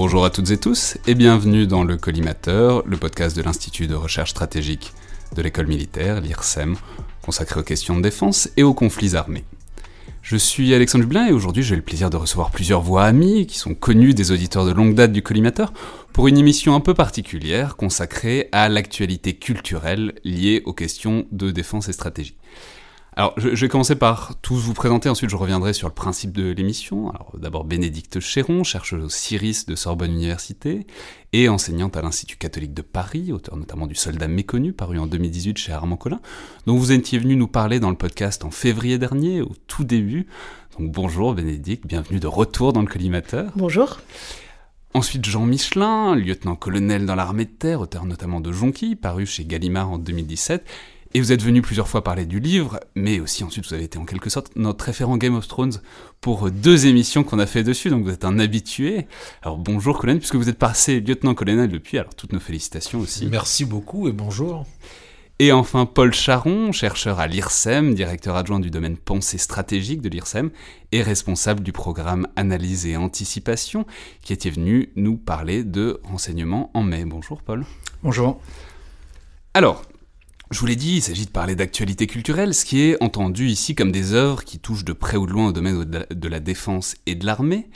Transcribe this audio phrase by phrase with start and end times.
[0.00, 3.96] Bonjour à toutes et tous et bienvenue dans le Collimateur, le podcast de l'Institut de
[3.96, 4.92] recherche stratégique
[5.34, 6.76] de l'école militaire, l'IRSEM,
[7.20, 9.42] consacré aux questions de défense et aux conflits armés.
[10.22, 13.58] Je suis Alexandre Dublin et aujourd'hui j'ai le plaisir de recevoir plusieurs voix amies qui
[13.58, 15.72] sont connues des auditeurs de longue date du collimateur
[16.12, 21.88] pour une émission un peu particulière consacrée à l'actualité culturelle liée aux questions de défense
[21.88, 22.37] et stratégie.
[23.18, 26.52] Alors, je, vais commencer par tous vous présenter, ensuite je reviendrai sur le principe de
[26.52, 27.10] l'émission.
[27.10, 30.86] Alors, d'abord Bénédicte Chéron, chercheuse au CIRIS de Sorbonne Université
[31.32, 35.58] et enseignante à l'Institut catholique de Paris, auteur notamment du Soldat méconnu, paru en 2018
[35.58, 36.20] chez Armand Collin,
[36.66, 40.28] dont vous étiez venu nous parler dans le podcast en février dernier, au tout début.
[40.78, 43.50] Donc bonjour Bénédicte, bienvenue de retour dans le collimateur.
[43.56, 43.98] Bonjour.
[44.94, 49.90] Ensuite, Jean Michelin, lieutenant-colonel dans l'armée de terre, auteur notamment de Jonqui, paru chez Gallimard
[49.90, 50.64] en 2017,
[51.14, 53.98] et vous êtes venu plusieurs fois parler du livre, mais aussi ensuite vous avez été
[53.98, 55.80] en quelque sorte notre référent Game of Thrones
[56.20, 59.06] pour deux émissions qu'on a fait dessus, donc vous êtes un habitué.
[59.42, 63.26] Alors bonjour colonel, puisque vous êtes passé lieutenant-colonel depuis, alors toutes nos félicitations aussi.
[63.26, 64.66] Merci beaucoup et bonjour.
[65.40, 70.50] Et enfin Paul Charon, chercheur à l'IRSEM, directeur adjoint du domaine pensée stratégique de l'IRSEM
[70.90, 73.86] et responsable du programme Analyse et Anticipation,
[74.20, 77.04] qui était venu nous parler de renseignements en mai.
[77.04, 77.64] Bonjour Paul.
[78.02, 78.40] Bonjour.
[79.54, 79.84] Alors,
[80.50, 83.74] je vous l'ai dit, il s'agit de parler d'actualité culturelle, ce qui est entendu ici
[83.74, 86.96] comme des œuvres qui touchent de près ou de loin au domaine de la défense
[87.06, 87.68] et de l'armée.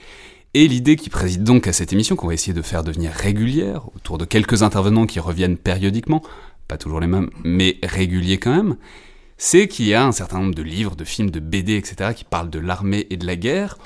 [0.55, 3.89] Et l'idée qui préside donc à cette émission, qu'on va essayer de faire devenir régulière,
[3.95, 6.23] autour de quelques intervenants qui reviennent périodiquement,
[6.69, 8.77] pas toujours les mêmes, mais réguliers quand même,
[9.37, 12.25] c'est qu'il y a un certain nombre de livres, de films, de BD, etc., qui
[12.25, 13.79] parlent de l'armée et de la guerre,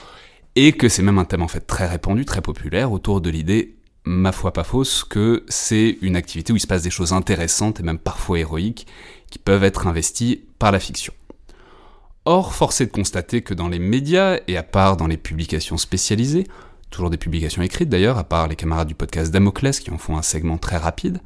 [0.55, 3.75] et que c'est même un thème en fait très répandu, très populaire, autour de l'idée
[4.06, 7.81] ma foi pas fausse, que c'est une activité où il se passe des choses intéressantes
[7.81, 8.87] et même parfois héroïques
[9.31, 11.12] qui peuvent être investies par la fiction.
[12.25, 15.77] Or, force est de constater que dans les médias, et à part dans les publications
[15.77, 16.47] spécialisées,
[16.91, 20.17] toujours des publications écrites d'ailleurs, à part les camarades du podcast Damoclès qui en font
[20.17, 21.21] un segment très rapide,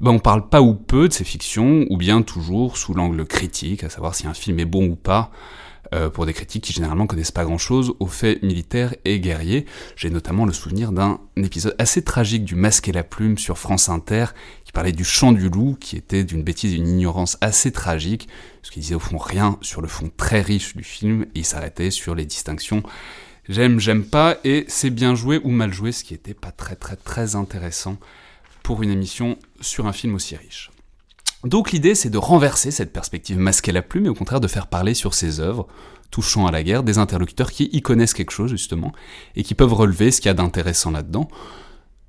[0.00, 3.84] ben on parle pas ou peu de ces fictions, ou bien toujours sous l'angle critique,
[3.84, 5.30] à savoir si un film est bon ou pas,
[5.94, 9.66] euh, pour des critiques qui généralement connaissent pas grand-chose aux faits militaires et guerriers.
[9.96, 13.88] J'ai notamment le souvenir d'un épisode assez tragique du Masque et la Plume sur France
[13.88, 14.26] Inter,
[14.64, 18.28] qui parlait du chant du loup, qui était d'une bêtise et d'une ignorance assez tragique,
[18.62, 21.44] ce qui disait au fond rien sur le fond très riche du film, et il
[21.44, 22.82] s'arrêtait sur les distinctions
[23.48, 26.76] j'aime, j'aime pas, et c'est bien joué ou mal joué, ce qui était pas très
[26.76, 27.96] très très intéressant
[28.62, 30.70] pour une émission sur un film aussi riche.
[31.44, 34.66] Donc l'idée, c'est de renverser cette perspective masquée la plume et au contraire de faire
[34.66, 35.68] parler sur ces œuvres,
[36.10, 38.92] touchant à la guerre, des interlocuteurs qui y connaissent quelque chose justement,
[39.36, 41.28] et qui peuvent relever ce qu'il y a d'intéressant là-dedans,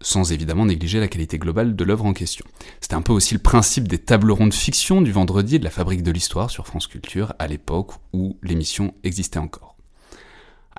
[0.01, 2.45] sans évidemment négliger la qualité globale de l'œuvre en question.
[2.81, 6.03] C'était un peu aussi le principe des tables rondes fiction du vendredi de la fabrique
[6.03, 9.68] de l'histoire sur France Culture à l'époque où l'émission existait encore.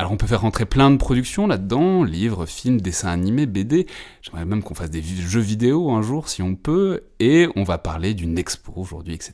[0.00, 3.86] Alors on peut faire rentrer plein de productions là-dedans, livres, films, dessins animés, BD.
[4.22, 7.02] J'aimerais même qu'on fasse des jeux vidéo un jour si on peut.
[7.18, 9.32] Et on va parler d'une expo aujourd'hui, etc..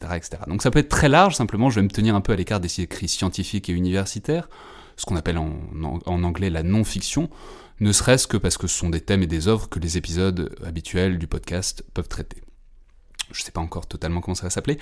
[0.49, 2.59] Donc ça peut être très large, simplement je vais me tenir un peu à l'écart
[2.59, 4.49] des écrits scientifiques et universitaires,
[4.97, 5.53] ce qu'on appelle en,
[6.05, 7.31] en anglais la non-fiction,
[7.79, 10.53] ne serait-ce que parce que ce sont des thèmes et des œuvres que les épisodes
[10.67, 12.43] habituels du podcast peuvent traiter.
[13.31, 14.79] Je ne sais pas encore totalement comment ça va s'appeler.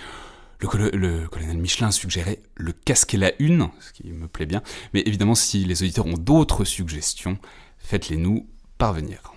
[0.72, 4.62] Le, colonel Michelin suggérait le casque et la une, ce qui me plaît bien.
[4.92, 7.38] Mais évidemment, si les auditeurs ont d'autres suggestions,
[7.78, 8.46] faites-les nous
[8.78, 9.34] parvenir.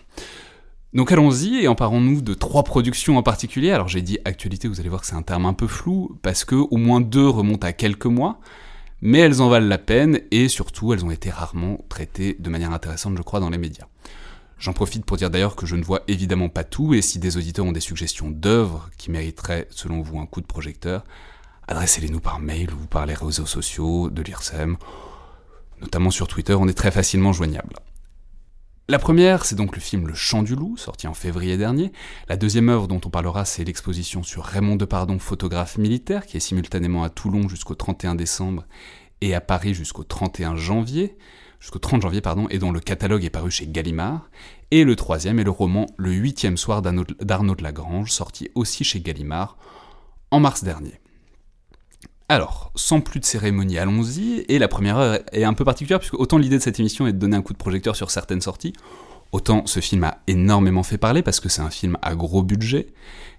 [0.94, 3.71] Donc allons-y et emparons-nous de trois productions en particulier.
[3.71, 6.45] Alors j'ai dit actualité, vous allez voir que c'est un terme un peu flou, parce
[6.45, 8.39] que au moins deux remontent à quelques mois,
[9.01, 12.71] mais elles en valent la peine et surtout elles ont été rarement traitées de manière
[12.71, 13.85] intéressante, je crois, dans les médias.
[14.59, 17.38] J'en profite pour dire d'ailleurs que je ne vois évidemment pas tout, et si des
[17.38, 21.04] auditeurs ont des suggestions d'œuvres qui mériteraient, selon vous, un coup de projecteur,
[21.68, 24.77] adressez-les nous par mail ou par les réseaux sociaux de l'IRSEM,
[25.81, 27.75] notamment sur Twitter, on est très facilement joignable.
[28.89, 31.92] La première, c'est donc le film Le Chant du Loup, sorti en février dernier.
[32.30, 36.39] La deuxième œuvre dont on parlera, c'est l'exposition sur Raymond Depardon, photographe militaire, qui est
[36.39, 38.65] simultanément à Toulon jusqu'au 31 décembre
[39.19, 41.18] et à Paris jusqu'au 31 janvier,
[41.59, 44.30] jusqu'au 30 janvier, pardon, et dont le catalogue est paru chez Gallimard.
[44.71, 49.00] Et le troisième est le roman Le huitième soir d'Arnaud de Lagrange, sorti aussi chez
[49.00, 49.57] Gallimard
[50.31, 51.00] en mars dernier.
[52.30, 54.44] Alors, sans plus de cérémonie, allons-y.
[54.50, 57.13] Et la première heure est un peu particulière, puisque autant l'idée de cette émission est
[57.13, 58.74] de donner un coup de projecteur sur certaines sorties,
[59.31, 62.88] autant ce film a énormément fait parler, parce que c'est un film à gros budget,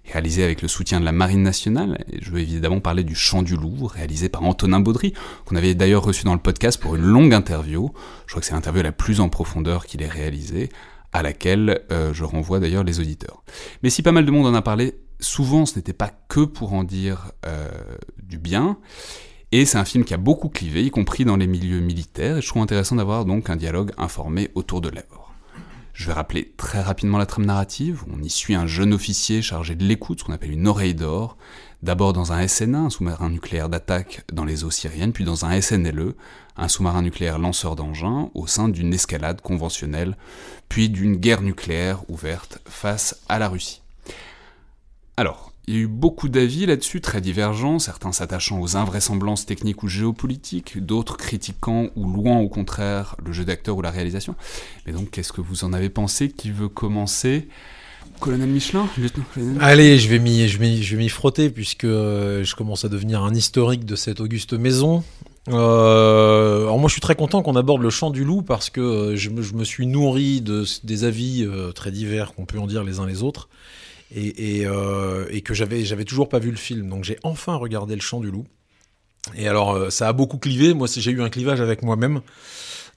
[0.05, 2.05] réalisé avec le soutien de la Marine nationale.
[2.21, 5.13] Je veux évidemment parler du Chant du Loup, réalisé par Antonin Baudry,
[5.45, 7.91] qu'on avait d'ailleurs reçu dans le podcast pour une longue interview.
[8.27, 10.71] Je crois que c'est l'interview la plus en profondeur qu'il ait réalisée,
[11.13, 13.43] à laquelle euh, je renvoie d'ailleurs les auditeurs.
[13.83, 16.75] Mais si pas mal de monde en a parlé, souvent ce n'était pas que pour
[16.75, 17.69] en dire euh,
[18.23, 18.79] du bien.
[19.51, 22.43] Et c'est un film qui a beaucoup clivé, y compris dans les milieux militaires, et
[22.43, 25.28] je trouve intéressant d'avoir donc un dialogue informé autour de l'œuvre.
[25.99, 28.05] Je vais rappeler très rapidement la trame narrative.
[28.09, 31.37] On y suit un jeune officier chargé de l'écoute, ce qu'on appelle une oreille d'or,
[31.83, 35.61] d'abord dans un SNA, un sous-marin nucléaire d'attaque dans les eaux syriennes, puis dans un
[35.61, 36.15] SNLE,
[36.57, 40.17] un sous-marin nucléaire lanceur d'engins, au sein d'une escalade conventionnelle,
[40.69, 43.83] puis d'une guerre nucléaire ouverte face à la Russie.
[45.17, 49.83] Alors, il y a eu beaucoup d'avis là-dessus, très divergents, certains s'attachant aux invraisemblances techniques
[49.83, 54.35] ou géopolitiques, d'autres critiquant ou louant au contraire le jeu d'acteur ou la réalisation.
[54.87, 56.31] Mais donc, qu'est-ce que vous en avez pensé?
[56.31, 57.49] Qui veut commencer?
[58.19, 58.89] Colonel Michelin
[59.61, 64.21] Allez, je vais m'y, frotter puisque euh, je commence à devenir un historique de cette
[64.21, 65.05] auguste maison.
[65.51, 68.81] Euh, alors moi je suis très content qu'on aborde le chant du loup parce que
[68.81, 73.01] euh, je, me, suis nourri de, des avis très divers qu'on peut en dire les
[73.01, 73.51] uns les autres
[74.15, 76.89] et, euh, et, que j'avais toujours pas vu le film.
[76.89, 78.47] Donc j'ai enfin regardé Le Chant du Loup.
[79.37, 80.75] Et alors euh, ça a beaucoup clivé.
[80.75, 82.21] Moi j'ai eu un clivage avec moi-même.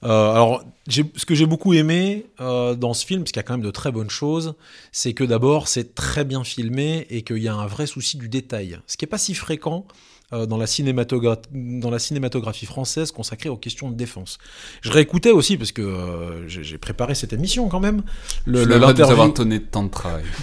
[0.04, 3.54] Euh, alors, ce que j'ai beaucoup aimé dans ce film, parce qu'il y a quand
[3.54, 4.54] même de très bonnes choses,
[4.90, 8.28] c'est que d'abord, c'est très bien filmé et qu'il y a un vrai souci du
[8.28, 8.80] détail.
[8.88, 9.86] Ce qui n'est pas si fréquent
[10.32, 10.66] dans, la
[11.52, 14.38] dans la cinématographie française consacrée aux questions de défense.
[14.80, 18.02] Je réécoutais aussi, parce que euh, j'ai préparé cette émission quand même,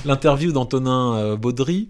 [0.05, 1.89] l'interview d'Antonin euh, Baudry,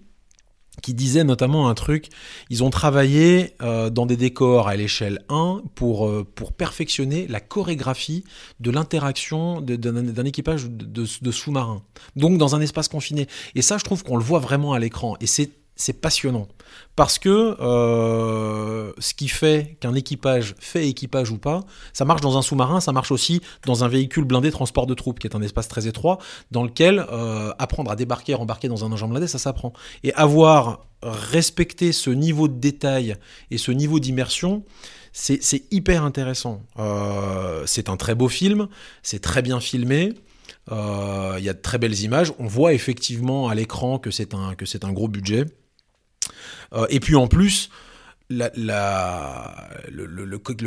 [0.82, 2.08] qui disait notamment un truc,
[2.50, 8.24] ils ont travaillé dans des décors à l'échelle 1 pour, pour perfectionner la chorégraphie
[8.62, 11.84] de l'interaction d'un équipage de, de sous-marins.
[12.16, 13.28] Donc dans un espace confiné.
[13.56, 15.18] Et ça, je trouve qu'on le voit vraiment à l'écran.
[15.20, 16.48] Et c'est c'est passionnant.
[16.96, 22.38] Parce que euh, ce qui fait qu'un équipage fait équipage ou pas, ça marche dans
[22.38, 25.42] un sous-marin, ça marche aussi dans un véhicule blindé transport de troupes, qui est un
[25.42, 26.20] espace très étroit,
[26.52, 29.72] dans lequel euh, apprendre à débarquer, à embarquer dans un engin blindé, ça s'apprend.
[30.04, 33.16] Et avoir respecté ce niveau de détail
[33.50, 34.66] et ce niveau d'immersion,
[35.14, 36.62] c'est hyper intéressant.
[36.78, 38.68] Euh, c'est un très beau film,
[39.02, 40.14] c'est très bien filmé.
[40.72, 42.32] Il y a de très belles images.
[42.38, 44.54] On voit effectivement à l'écran que c'est un,
[44.84, 45.46] un gros budget.
[46.74, 47.70] Euh, et puis en plus,
[48.30, 48.50] le,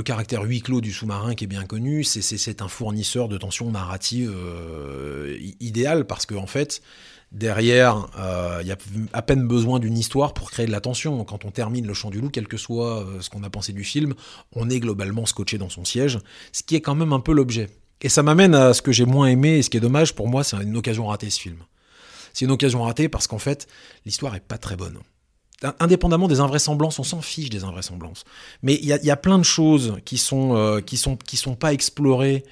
[0.02, 4.32] caractère huis clos du sous-marin qui est bien connu, c'est un fournisseur de tension narrative
[4.34, 6.82] euh, idéal parce qu'en en fait,
[7.30, 8.76] derrière, euh, il y a
[9.12, 11.24] à peine besoin d'une histoire pour créer de la tension.
[11.24, 13.84] Quand on termine le chant du loup, quel que soit ce qu'on a pensé du
[13.84, 14.14] film,
[14.54, 16.18] on est globalement scotché dans son siège,
[16.52, 17.68] ce qui est quand même un peu l'objet.
[18.02, 20.26] Et ça m'amène à ce que j'ai moins aimé et ce qui est dommage pour
[20.26, 21.58] moi, c'est une occasion ratée ce film.
[22.32, 23.68] C'est une occasion ratée parce qu'en fait,
[24.04, 24.98] l'histoire est pas très bonne
[25.80, 28.24] indépendamment des invraisemblances, on s'en fiche des invraisemblances.
[28.62, 31.72] Mais il y, a, plein de choses qui sont, euh, qui sont, qui sont pas
[31.72, 32.44] explorées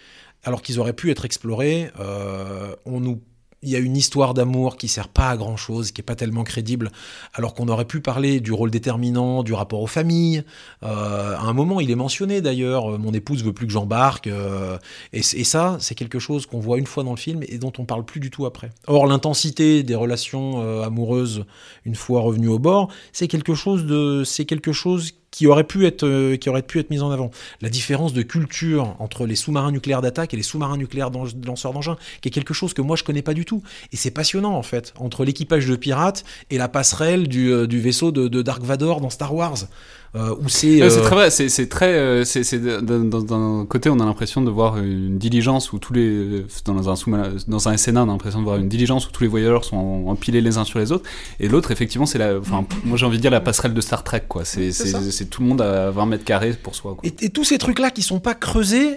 [0.45, 1.91] alors qu'ils auraient pu être explorées.
[1.99, 3.21] Euh, on nous
[3.63, 6.15] il y a une histoire d'amour qui sert pas à grand chose, qui est pas
[6.15, 6.91] tellement crédible,
[7.35, 10.45] alors qu'on aurait pu parler du rôle déterminant, du rapport aux familles.
[10.83, 14.29] Euh, à un moment, il est mentionné d'ailleurs, euh, mon épouse veut plus que j'embarque,
[14.29, 14.79] euh,
[15.13, 17.85] et, ça, c'est quelque chose qu'on voit une fois dans le film et dont on
[17.85, 18.71] parle plus du tout après.
[18.87, 21.45] Or, l'intensité des relations amoureuses
[21.85, 25.87] une fois revenues au bord, c'est quelque chose de, c'est quelque chose qui aurait pu
[25.87, 27.31] être euh, qui aurait pu être mise en avant.
[27.61, 31.11] La différence de culture entre les sous-marins nucléaires d'attaque et les sous-marins nucléaires
[31.47, 33.63] lanceurs d'engins, qui est quelque chose que moi je connais pas du tout.
[33.93, 38.13] Et c'est passionnant en fait entre l'équipage de pirates et la passerelle du, euh, vaisseau
[38.13, 39.67] de, Dark Vador dans Star Wars.
[40.17, 40.91] Euh, où c'est.
[40.91, 42.25] C'est très vrai, c'est très.
[42.25, 46.45] c'est d'un côté, on a l'impression de voir une diligence où tous les.
[46.65, 46.95] Dans un,
[47.47, 50.05] dans un SNA, on a l'impression de voir une diligence où tous les voyageurs sont
[50.09, 51.09] empilés les uns sur les autres.
[51.39, 52.39] Et l'autre, effectivement, c'est la.
[52.39, 54.45] Enfin, moi j'ai envie de dire la passerelle de Star Trek, quoi.
[54.45, 56.97] C'est tout le monde à 20 mètres carrés pour soi.
[57.05, 58.97] Et, et, tous ces trucs-là qui sont pas creusés,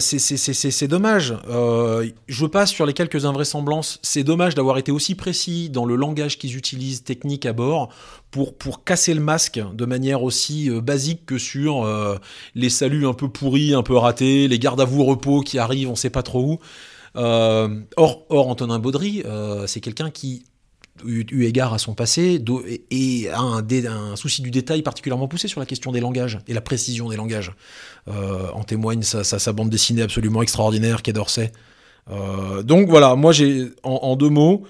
[0.00, 1.36] c'est dommage.
[1.46, 4.00] je passe sur les quelques invraisemblances.
[4.02, 7.90] C'est dommage d'avoir été aussi précis dans le langage qu'ils utilisent technique à bord
[8.30, 12.18] pour, pour casser le masque de manière aussi euh, basique que sur euh,
[12.54, 15.88] les saluts un peu pourris, un peu ratés, les gardes à vous repos qui arrivent,
[15.88, 16.58] on sait pas trop où.
[17.16, 19.24] Euh, or, or, Antonin Baudry,
[19.66, 20.44] c'est quelqu'un qui,
[21.04, 22.44] eu, égard à son passé,
[22.90, 26.60] et a un, souci du détail particulièrement poussé sur la question des langages et la
[26.60, 27.52] précision des langages.
[28.06, 31.50] en témoigne sa, bande dessinée absolument extraordinaire, d'Orsay.
[32.62, 34.64] donc voilà, moi j'ai en, deux mots,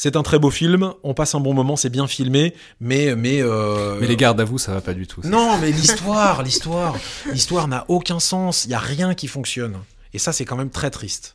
[0.00, 3.42] c'est un très beau film, on passe un bon moment, c'est bien filmé, mais mais
[3.42, 5.22] euh, mais les gardes à vous, ça va pas du tout.
[5.24, 6.94] Non, mais l'histoire, l'histoire,
[7.32, 8.64] l'histoire n'a aucun sens.
[8.66, 9.76] Il y a rien qui fonctionne.
[10.14, 11.34] Et ça, c'est quand même très triste.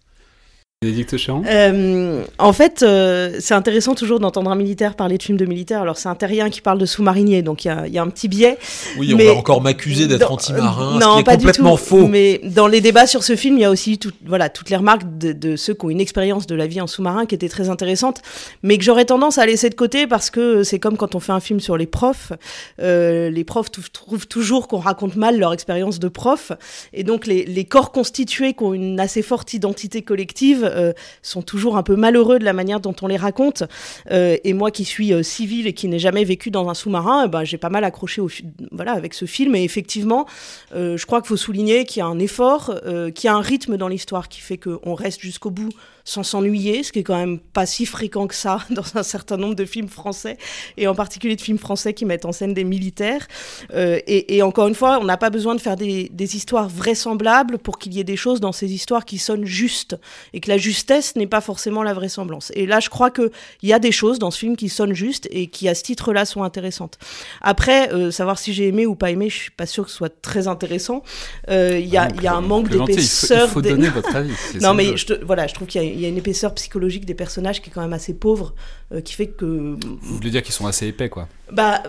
[1.47, 5.81] Euh, en fait, euh, c'est intéressant toujours d'entendre un militaire parler de films de militaires.
[5.81, 8.57] Alors, c'est un terrien qui parle de sous-marinier, donc il y, a un petit biais.
[8.97, 12.07] Oui, on va encore m'accuser d'être anti-marin, ce qui est complètement faux.
[12.07, 15.03] Mais dans les débats sur ce film, il y a aussi voilà, toutes les remarques
[15.17, 18.21] de, ceux qui ont une expérience de la vie en sous-marin qui étaient très intéressantes,
[18.61, 21.31] mais que j'aurais tendance à laisser de côté parce que c'est comme quand on fait
[21.31, 22.33] un film sur les profs.
[22.81, 26.51] Euh, les profs trouvent toujours qu'on raconte mal leur expérience de prof.
[26.93, 31.41] Et donc, les, les corps constitués qui ont une assez forte identité collective euh, sont
[31.41, 33.63] toujours un peu malheureux de la manière dont on les raconte.
[34.11, 37.27] Euh, et moi qui suis euh, civile et qui n'ai jamais vécu dans un sous-marin,
[37.27, 38.29] ben, j'ai pas mal accroché au,
[38.71, 39.55] voilà, avec ce film.
[39.55, 40.25] Et effectivement,
[40.73, 42.73] je crois qu'il faut souligner qu'il y a un effort,
[43.15, 45.69] qu'il y a un rythme dans l'histoire qui fait qu'on reste jusqu'au bout
[46.05, 49.37] sans s'ennuyer, ce qui est quand même pas si fréquent que ça dans un certain
[49.37, 50.37] nombre de films français,
[50.77, 53.27] et en particulier de films français qui mettent en scène des militaires.
[53.73, 57.77] Euh, et, encore une fois, on n'a pas besoin de faire des, histoires vraisemblables pour
[57.77, 59.97] qu'il y ait des choses dans ces histoires qui sonnent justes,
[60.33, 62.51] et que la justesse n'est pas forcément la vraisemblance.
[62.55, 63.29] Et là, je crois qu'il
[63.61, 66.25] y a des choses dans ce film qui sonnent justes et qui, à ce titre-là,
[66.25, 66.97] sont intéressantes.
[67.41, 69.97] Après, euh, savoir si j'ai aimé ou pas aimé, je suis pas sûr que ce
[69.97, 71.03] soit très intéressant.
[71.49, 73.47] Euh, il y, a, y a un manque d'épaisseur.
[73.47, 74.33] Il faut, donner votre avis.
[74.61, 77.05] non, mais je voilà, je trouve qu'il y a il y a une épaisseur psychologique
[77.05, 78.53] des personnages qui est quand même assez pauvre,
[78.91, 79.45] euh, qui fait que.
[79.45, 81.83] Vous voulez dire qu'ils sont assez épais, quoi Bah,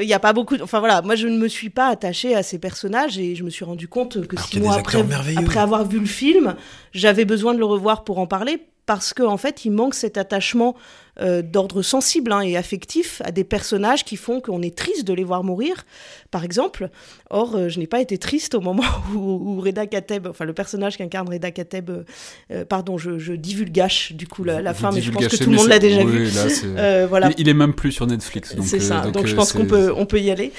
[0.00, 0.56] il n'y a pas beaucoup.
[0.62, 3.50] Enfin voilà, moi je ne me suis pas attachée à ces personnages et je me
[3.50, 5.04] suis rendu compte que six mois après,
[5.36, 6.54] après avoir vu le film,
[6.92, 10.18] j'avais besoin de le revoir pour en parler parce qu'en en fait, il manque cet
[10.18, 10.74] attachement
[11.20, 15.12] euh, d'ordre sensible hein, et affectif à des personnages qui font qu'on est triste de
[15.12, 15.84] les voir mourir,
[16.30, 16.88] par exemple.
[17.30, 20.96] Or, euh, je n'ai pas été triste au moment où, Reda Kateb, enfin le personnage
[20.96, 25.26] qu'incarne Reda Kateb, euh, pardon, je, je, divulgage du coup la, fin, mais je pense
[25.26, 26.28] que tout le monde l'a déjà vu.
[27.08, 27.30] voilà.
[27.36, 28.54] Il, est même plus sur Netflix.
[28.62, 30.52] C'est ça, donc, je pense qu'on peut, on peut y aller.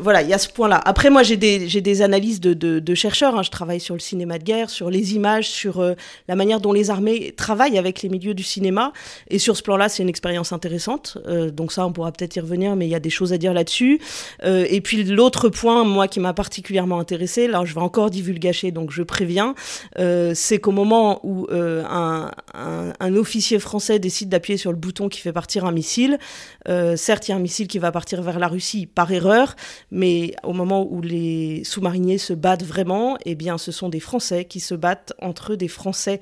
[0.00, 0.80] voilà, il y a ce point-là.
[0.84, 3.36] Après, moi, j'ai des, des analyses de, de, chercheurs.
[3.36, 3.42] Hein.
[3.42, 5.84] Je travaille sur le cinéma de guerre, sur les images, sur
[6.28, 8.92] la manière dont les armées travaillent avec les milieux du cinéma.
[9.28, 11.18] Et sur ce plan là c'est une expérience intéressante.
[11.26, 13.38] Euh, donc ça, on pourra peut-être y revenir, mais il y a des choses à
[13.38, 14.00] dire là-dessus.
[14.44, 18.70] Euh, et puis l'autre point, moi, qui m'a particulièrement intéressé, là, je vais encore divulgacher,
[18.70, 19.54] donc je préviens,
[19.98, 22.30] euh, c'est qu'au moment où un,
[23.14, 26.18] officier français décide d'appuyer sur le bouton qui fait partir un missile,
[26.66, 29.54] certes, il y a un missile qui va partir vers la Russie par erreur,
[29.90, 34.44] mais au moment où les sous-mariniers se battent vraiment, eh bien, ce sont des Français
[34.46, 36.18] qui se battent entre des Français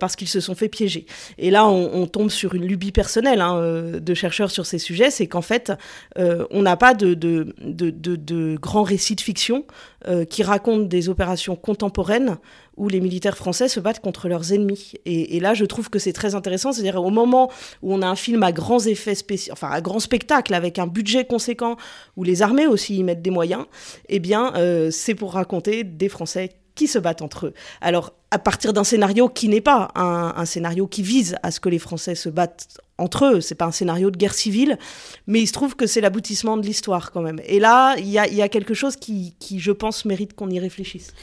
[0.00, 1.06] parce qu'ils se sont fait piéger.
[1.38, 5.10] Et là, on tombe sur une lubie personnel hein, euh, de chercheurs sur ces sujets,
[5.10, 5.72] c'est qu'en fait,
[6.18, 9.64] euh, on n'a pas de, grands récits de fiction
[10.06, 12.38] euh, qui racontent des opérations contemporaines
[12.76, 14.94] où les militaires français se battent contre leurs ennemis.
[15.06, 18.16] Et, là, je trouve que c'est très intéressant, c'est-à-dire au moment où on a un
[18.16, 21.76] film à grands effets spéciaux, enfin à grand spectacle, avec un budget conséquent,
[22.16, 23.64] où les armées aussi y mettent des moyens,
[24.10, 24.52] eh bien,
[24.90, 27.54] c'est pour raconter des Français qui se battent entre eux.
[27.80, 31.70] Alors, à partir d'un scénario qui n'est pas un, scénario qui vise à ce que
[31.70, 34.78] les Français se battent entre eux, c'est pas un scénario de guerre civile,
[35.26, 37.40] mais il se trouve que c'est l'aboutissement de l'histoire quand même.
[37.46, 41.14] Et là, il y a, quelque chose qui, je pense, mérite qu'on y réfléchisse.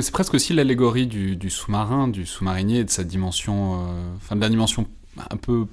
[0.00, 4.48] c'est presque aussi l'allégorie du, sous-marin, du sous-marinier, de sa dimension, euh, enfin de la
[4.48, 4.84] dimension
[5.30, 5.66] un peu,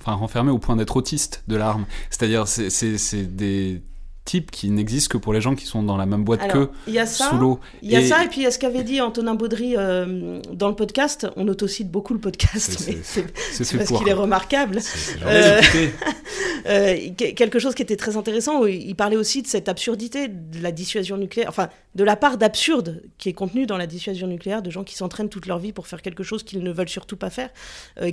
[0.00, 1.86] enfin renfermée au point d'être autiste de l'arme.
[2.10, 3.82] C'est-à-dire, c'est des
[4.24, 6.70] type qui n'existe que pour les gens qui sont dans la même boîte que
[7.06, 7.60] sous l'eau.
[7.82, 10.40] Il y a ça, et puis il y a ce qu'avait dit Antonin Baudry euh,
[10.52, 11.26] dans le podcast?
[11.36, 14.78] On autocite beaucoup le podcast, mais c'est parce qu'il est remarquable.
[15.26, 15.60] Euh,
[16.66, 20.72] euh, quelque chose qui était très intéressant, il parlait aussi de cette absurdité de la
[20.72, 24.70] dissuasion nucléaire, enfin de la part d'absurde qui est contenue dans la dissuasion nucléaire, de
[24.70, 27.30] gens qui s'entraînent toute leur vie pour faire quelque chose qu'ils ne veulent surtout pas
[27.30, 27.50] faire,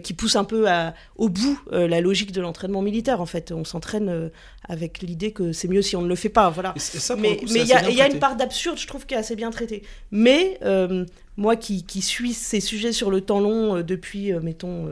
[0.03, 3.21] qui pousse un peu à, au bout la logique de l'entraînement militaire.
[3.21, 4.29] En fait, on s'entraîne
[4.67, 6.75] avec l'idée que c'est mieux si on ne le fait pas, voilà.
[7.17, 9.83] mais il y, a une part d'absurde, je trouve, qui est assez bien traitée.
[10.11, 11.05] Mais euh,
[11.41, 14.87] moi qui, qui, suis ces sujets sur le temps long euh, depuis, euh, mettons,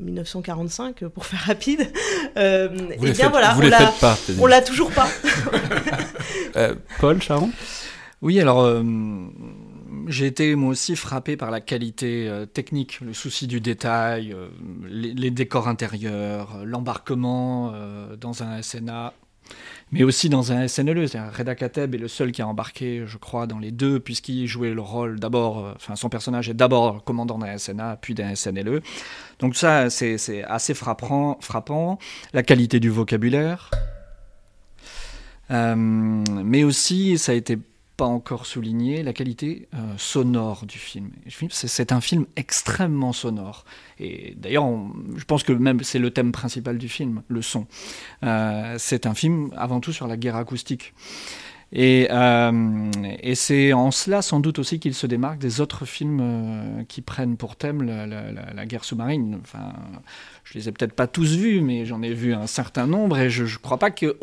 [0.00, 1.92] 1945, pour faire rapide,
[2.36, 2.68] et
[3.02, 3.56] eh bien voilà,
[4.38, 5.08] on l'a toujours pas.
[7.00, 7.50] Paul, Charon
[8.22, 8.66] Oui, alors
[10.10, 14.48] j'ai été moi aussi frappé par la qualité euh, technique, le souci du détail, euh,
[14.88, 17.72] les, décors intérieurs, euh, l'embarquement
[18.20, 19.12] dans un SNA,
[19.92, 21.06] mais aussi dans un SNLE.
[21.36, 24.72] Reda Kateb est le seul qui a embarqué, je crois, dans les deux, puisqu'il jouait
[24.72, 28.82] le rôle d'abord, enfin son personnage est d'abord commandant d'un SNA, puis d'un SNLE.
[29.38, 31.98] Donc ça, c'est assez frappant, frappant.
[32.32, 33.70] La qualité du vocabulaire.
[35.48, 37.58] mais aussi, ça a été
[38.00, 41.10] pas encore souligné la qualité euh, sonore du film.
[41.50, 43.66] C'est un film extrêmement sonore.
[43.98, 44.64] Et d'ailleurs,
[45.16, 47.66] je pense que même c'est le thème principal du film, le son.
[48.22, 50.94] Euh, c'est un film avant tout sur la guerre acoustique.
[51.72, 52.90] Et, euh,
[53.22, 57.36] et c'est en cela sans doute aussi qu'il se démarque des autres films qui prennent
[57.36, 59.38] pour thème la, la guerre sous-marine.
[59.42, 59.74] Enfin,
[60.42, 63.28] je les ai peut-être pas tous vus, mais j'en ai vu un certain nombre et
[63.28, 64.16] je ne crois pas que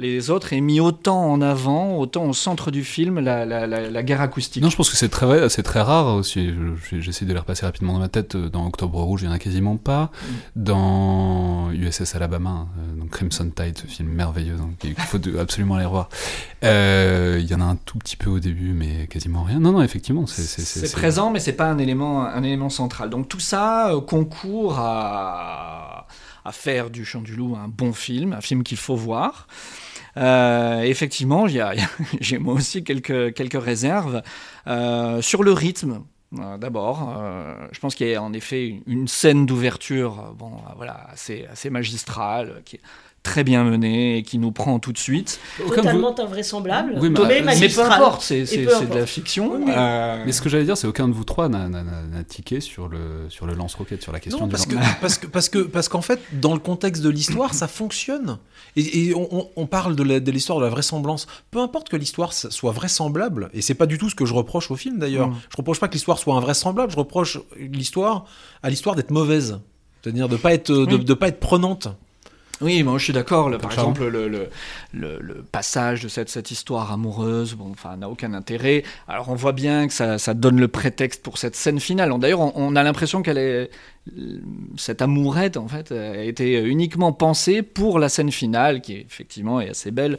[0.00, 4.62] les autres aient mis autant en avant, autant au centre du film, la, guerre acoustique.
[4.62, 6.52] Non, je pense que c'est très, c'est très rare aussi.
[6.90, 8.36] J'essaie de les repasser rapidement dans ma tête.
[8.36, 10.04] Dans Octobre Rouge, il n'y en a quasiment pas.
[10.04, 10.26] Mm.
[10.56, 15.86] Dans USS Alabama, euh, donc Crimson Tide, ce film merveilleux, donc il faut absolument aller
[15.86, 16.08] voir.
[16.64, 19.60] Euh, il y en a un tout petit peu au début, mais quasiment rien.
[19.60, 23.10] Non, non, effectivement, c'est présent, mais c'est pas un élément, un élément central.
[23.10, 26.06] Donc tout ça euh, concourt à
[26.44, 29.46] à faire du Chant du Loup un bon film, un film qu'il faut voir.
[30.16, 31.46] Euh, effectivement,
[32.20, 34.22] j'ai moi aussi quelques, réserves
[34.66, 36.04] euh, sur le rythme.
[36.38, 37.20] Euh, d'abord,
[37.72, 42.62] je pense qu'il y a en effet une, scène d'ouverture, bon, voilà, assez, magistrale,
[43.22, 45.40] très bien mené et qui nous prend tout de suite.
[45.58, 49.60] Totalement invraisemblable, oui, mais, mais, peu importe, c'est de la fiction.
[49.68, 50.32] Euh, mais...
[50.32, 51.68] ce que j'allais dire, c'est aucun de vous trois n'a
[52.26, 55.58] tiqué sur le, sur le lance-roquette, sur la question parce, que, parce que parce que
[55.58, 58.38] parce qu'en fait, dans le contexte de l'histoire, ça fonctionne.
[58.76, 61.26] Et, on, parle de l'histoire de, la vraisemblance.
[61.50, 64.70] Peu importe que l'histoire soit vraisemblable, et c'est pas du tout ce que je reproche
[64.70, 65.28] au film d'ailleurs.
[65.28, 65.36] Mm.
[65.50, 68.24] Je reproche pas que l'histoire soit invraisemblable, je reproche l'histoire
[68.62, 69.60] à l'histoire d'être mauvaise,
[70.02, 71.88] c'est-à-dire de pas être de, de pas être prenante.
[72.60, 73.50] Oui, moi je suis d'accord.
[73.58, 74.48] Par exemple, le, le,
[74.92, 78.84] le, passage de cette, cette histoire amoureuse, bon, enfin, n'a aucun intérêt.
[79.08, 82.12] Alors on voit bien que ça, ça donne le prétexte pour cette scène finale.
[82.18, 83.70] D'ailleurs, on, on, a l'impression qu'elle est,
[84.76, 89.68] cette amourette en fait a été uniquement pensée pour la scène finale qui effectivement est
[89.68, 90.18] assez belle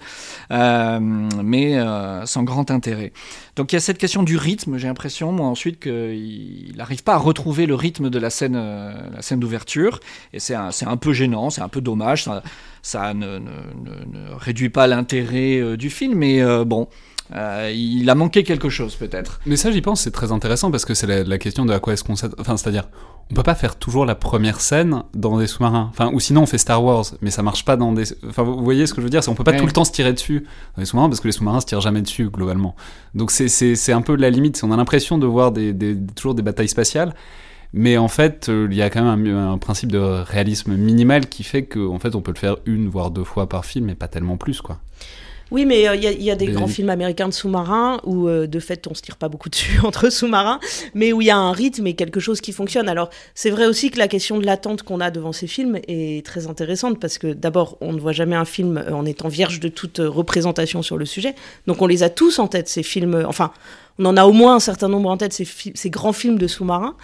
[0.51, 3.11] euh, mais euh, sans grand intérêt
[3.55, 7.15] donc il y a cette question du rythme j'ai l'impression moi ensuite qu'il n'arrive pas
[7.15, 9.99] à retrouver le rythme de la scène euh, la scène d'ouverture
[10.31, 12.29] et c'est un, un, peu gênant c'est un peu dommage
[12.83, 13.39] ça, ne,
[14.37, 16.87] réduit pas l'intérêt du film mais bon
[17.33, 19.39] euh, il a manqué quelque chose peut-être.
[19.45, 21.93] Mais ça, j'y pense, c'est très intéressant parce que c'est la, question de à quoi
[21.93, 22.89] est-ce qu'on Enfin, c'est-à-dire,
[23.31, 25.87] on peut pas faire toujours la première scène dans des sous-marins.
[25.91, 28.03] Enfin, ou sinon on fait Star Wars, mais ça marche pas dans des.
[28.27, 29.21] Enfin, vous voyez ce que je veux dire?
[29.27, 31.31] On peut pas tout le temps se tirer dessus dans les sous-marins parce que les
[31.31, 32.75] sous-marins se tirent jamais dessus globalement.
[33.15, 34.61] Donc c'est un peu la limite.
[34.63, 37.13] On a l'impression de voir des, des, toujours des batailles spatiales.
[37.73, 41.27] Mais en fait, euh, il y a quand même un, un, principe de réalisme minimal
[41.27, 43.95] qui fait qu'en fait, on peut le faire une voire deux fois par film, mais
[43.95, 44.79] pas tellement plus, quoi.
[45.51, 48.59] Oui, mais euh, il y, a des grands films américains de sous-marins où, euh, de
[48.59, 50.61] fait, on se tire pas beaucoup dessus entre sous-marins,
[50.93, 52.87] mais où il y a un rythme et quelque chose qui fonctionne.
[52.87, 56.25] Alors, c'est vrai aussi que la question de l'attente qu'on a devant ces films est
[56.25, 59.59] très intéressante parce que, d'abord, on ne voit jamais un film euh, en étant vierge
[59.59, 61.35] de toute représentation sur le sujet.
[61.67, 63.25] Donc, on les a tous en tête, ces films.
[63.27, 63.51] Enfin,
[63.99, 66.95] on en a au moins un certain nombre en tête, ces, grands films de sous-marins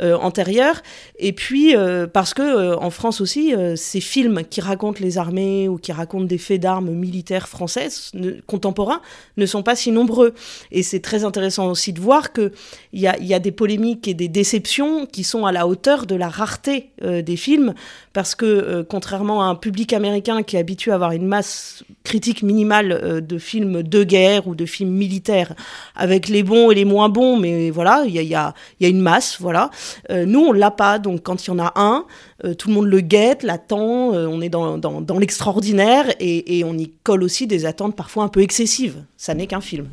[0.00, 0.82] euh, antérieurs.
[1.18, 5.68] Et puis, euh, parce que euh, en France aussi, ces films qui racontent les armées
[5.68, 8.12] ou qui racontent des faits d'armes militaires françaises
[8.46, 9.00] contemporains
[9.36, 10.34] ne sont pas si nombreux.
[10.72, 12.52] Et c'est très intéressant aussi de voir qu'il
[12.92, 16.28] y y a des polémiques et des déceptions qui sont à la hauteur de la
[16.28, 17.74] rareté des films,
[18.12, 22.42] parce que contrairement à un public américain qui est habitué à avoir une masse critique
[22.42, 25.54] minimale de films de guerre ou de films militaires
[25.94, 29.70] avec les bons et les moins bons, mais voilà, il y a, une masse, voilà.
[30.10, 32.04] Euh, nous, on l'a pas, donc quand il y en a un,
[32.44, 36.90] euh, tout le monde le guette, l'attend, euh, on est dans, l'extraordinaire et, on y
[37.02, 39.04] colle aussi des attentes parfois un peu excessives.
[39.16, 39.88] Ça n'est qu'un film.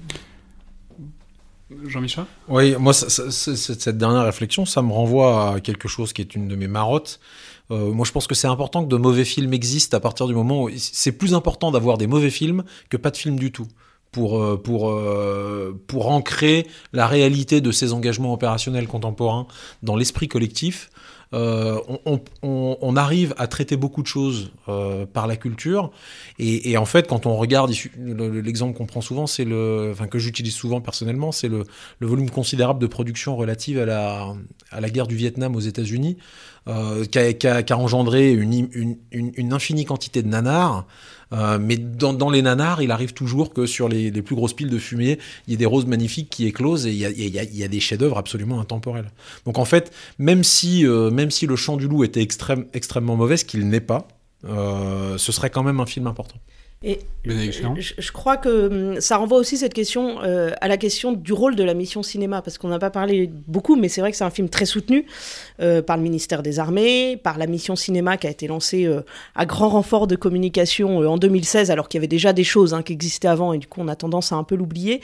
[1.87, 2.25] Jean-Michel?
[2.47, 6.55] Oui, moi, cette dernière réflexion, ça me renvoie à quelque chose qui est une de
[6.55, 7.19] mes marottes.
[7.69, 10.63] moi, je pense que c'est important que de mauvais films existent à partir du moment
[10.63, 13.67] où c'est plus important d'avoir des mauvais films que pas de films du tout
[14.13, 19.47] pour, euh, pour, euh, pour ancrer la réalité de ces engagements opérationnels contemporains
[19.81, 20.89] dans l'esprit collectif.
[21.33, 21.79] euh,
[22.43, 24.51] on, arrive à traiter beaucoup de choses
[25.13, 25.89] par la culture.
[26.37, 30.53] Et, en fait, quand on regarde, l'exemple qu'on prend souvent, c'est le, enfin que j'utilise
[30.53, 31.63] souvent personnellement, c'est le,
[32.01, 34.35] volume considérable de production relative à la,
[34.69, 36.17] à la guerre du Vietnam aux États-Unis,
[36.67, 38.67] qui, a, engendré une,
[39.11, 40.85] une, infinie quantité de nanars.
[41.33, 44.77] Euh, mais dans, les nanars, il arrive toujours que sur les, plus grosses piles de
[44.77, 48.17] fumée, il y ait des roses magnifiques qui éclosent et il y a, des chefs-d'œuvre
[48.17, 49.11] absolument intemporels.
[49.45, 53.15] Donc en fait, même si, euh, même si le chant du loup était extrême, extrêmement
[53.15, 54.07] mauvais, ce qu'il n'est pas,
[54.45, 56.35] euh, ce serait quand même un film important.
[56.83, 61.31] Et je, crois que hum, ça renvoie aussi cette question euh, à la question du
[61.31, 64.17] rôle de la mission cinéma, parce qu'on n'a pas parlé beaucoup, mais c'est vrai que
[64.17, 65.05] c'est un film très soutenu
[65.61, 69.01] euh, par le ministère des Armées, par la mission cinéma qui a été lancée euh,
[69.35, 72.83] à grand renfort de communication en 2016, alors qu'il y avait déjà des choses hein,
[72.83, 74.99] qui existaient avant, et du coup on a tendance à un peu l'oublier.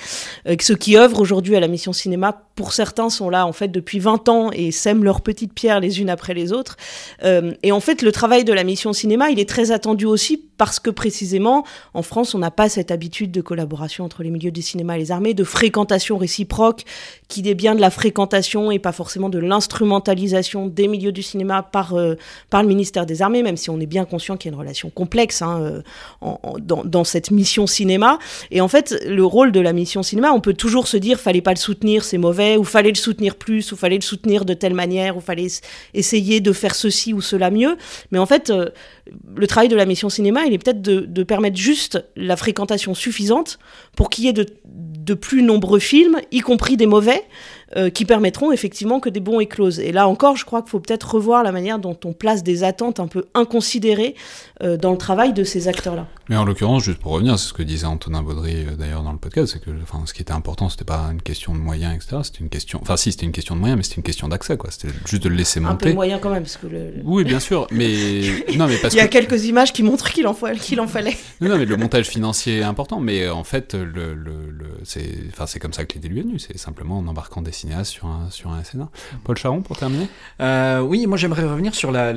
[0.60, 4.00] ceux qui œuvrent aujourd'hui à la mission cinéma, pour certains, sont là en fait depuis
[4.00, 6.76] 20 ans et sèment leurs petites pierres les unes après les autres.
[7.24, 10.80] et en fait, le travail de la mission cinéma, il est très attendu aussi parce
[10.82, 14.62] que précisément, en France, on n'a pas cette habitude de collaboration entre les milieux du
[14.62, 16.84] cinéma et les armées, de fréquentation réciproque,
[17.30, 21.64] qui est bien de la fréquentation et pas forcément de l'instrumentalisation des milieux du cinéma
[21.64, 22.16] par, euh,
[22.50, 24.60] par le ministère des Armées, même si on est bien conscient qu'il y a une
[24.60, 25.82] relation complexe hein,
[26.22, 28.20] euh, dans, cette mission cinéma.
[28.52, 31.42] Et en fait, le rôle de la mission cinéma, on peut toujours se dire, fallait
[31.42, 34.54] pas le soutenir, c'est mauvais, ou fallait le soutenir plus, ou fallait le soutenir de
[34.54, 35.48] telle manière, ou fallait
[35.94, 37.78] essayer de faire ceci ou cela mieux.
[38.12, 38.70] Mais en fait, euh,
[39.36, 43.60] le travail de la mission cinéma, il est peut-être de, permettre juste la fréquentation suffisante
[43.96, 44.46] pour qu'il y ait de,
[45.14, 47.24] plus nombreux films, y compris des mauvais,
[47.76, 49.80] euh, qui permettront effectivement que des bons éclosent.
[49.80, 52.64] Et là encore, je crois qu'il faut peut-être revoir la manière dont on place des
[52.64, 54.14] attentes un peu inconsidérées
[54.62, 56.08] euh, dans le travail de ces acteurs-là.
[56.30, 59.12] Mais en l'occurrence, juste pour revenir, c'est ce que disait Antonin Baudry euh, d'ailleurs dans
[59.12, 61.96] le podcast, c'est que enfin, ce qui était important, c'était pas une question de moyens,
[61.96, 62.22] etc.
[62.24, 64.56] C'était une question, enfin si, c'était une question de moyens, mais c'était une question d'accès,
[64.56, 64.70] quoi.
[64.72, 65.74] C'était juste de le laisser monter.
[65.74, 66.94] Un peu de moyens quand même, parce que le...
[67.04, 68.22] Oui, bien sûr, mais
[68.58, 71.18] non, mais parce il y a quelques images qui montrent qu'il en, qu'il en fallait.
[71.42, 75.46] Non, mais le montage financier est important, mais en fait, le, le, le c'est, enfin,
[75.48, 76.40] c'est comme ça que l'idée lui est venue.
[76.40, 78.90] C'est simplement en embarquant des cinéastes sur un sur un SNA.
[79.24, 80.08] Paul Charon, pour terminer
[80.42, 82.14] euh, Oui, moi j'aimerais revenir sur la,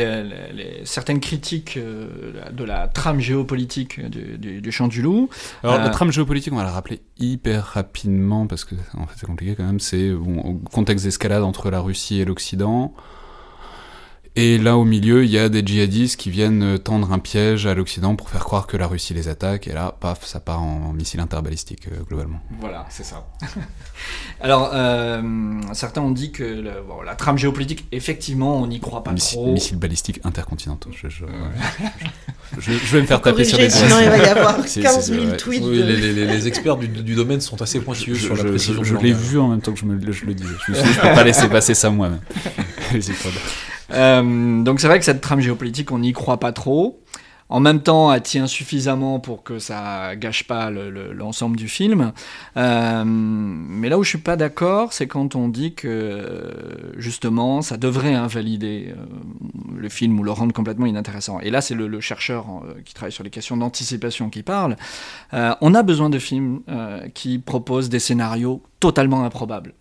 [0.84, 2.08] certaines critiques euh,
[2.52, 5.28] de la trame géopolitique du, du, Chant du Loup.
[5.62, 9.14] Alors, la euh, trame géopolitique, on va la rappeler hyper rapidement parce que en fait,
[9.16, 9.80] c'est compliqué quand même.
[9.80, 12.94] C'est bon, contexte d'escalade entre la Russie et l'Occident.
[14.34, 17.66] Et là, au milieu, il y a des djihadistes qui viennent euh, tendre un piège
[17.66, 19.68] à l'Occident pour faire croire que la Russie les attaque.
[19.68, 22.40] Et là, paf, ça part en, missile interbalistique, euh, globalement.
[22.58, 23.26] Voilà, c'est ça.
[24.40, 26.64] Alors, euh, certains ont dit que
[27.04, 29.52] la trame géopolitique, effectivement, on n'y croit pas trop.
[29.52, 30.88] Missiles balistiques intercontinentaux.
[30.94, 31.26] Je, je,
[32.94, 33.76] vais me faire taper sur les doigts.
[33.76, 35.62] Sinon, il va y avoir 15 000 tweets.
[35.62, 38.82] Oui, les, experts du, domaine sont assez pointilleux sur la précision.
[38.82, 40.54] Je, l'ai vu en même temps que je, me, le disais.
[40.68, 42.20] Je ne peux pas laisser passer ça moi-même.
[43.92, 46.98] Euh, donc c'est vrai que cette trame géopolitique, on n'y croit pas trop.
[47.48, 52.12] En même temps, elle tient suffisamment pour que ça gâche pas l'ensemble du film.
[52.56, 57.76] Euh, mais là où je suis pas d'accord, c'est quand on dit que justement, ça
[57.76, 59.04] devrait invalider euh,
[59.76, 61.40] le film ou le rendre complètement inintéressant.
[61.40, 62.46] Et là, c'est le, chercheur
[62.86, 64.76] qui travaille sur les questions d'anticipation qui parle.
[65.32, 66.62] on a besoin de films
[67.12, 69.74] qui proposent des scénarios totalement improbables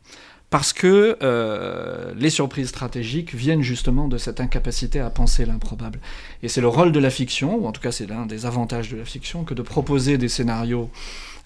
[0.51, 5.99] parce que euh, les surprises stratégiques viennent justement de cette incapacité à penser l'improbable.
[6.43, 8.89] Et c'est le rôle de la fiction, ou en tout cas c'est l'un des avantages
[8.89, 10.89] de la fiction, que de proposer des scénarios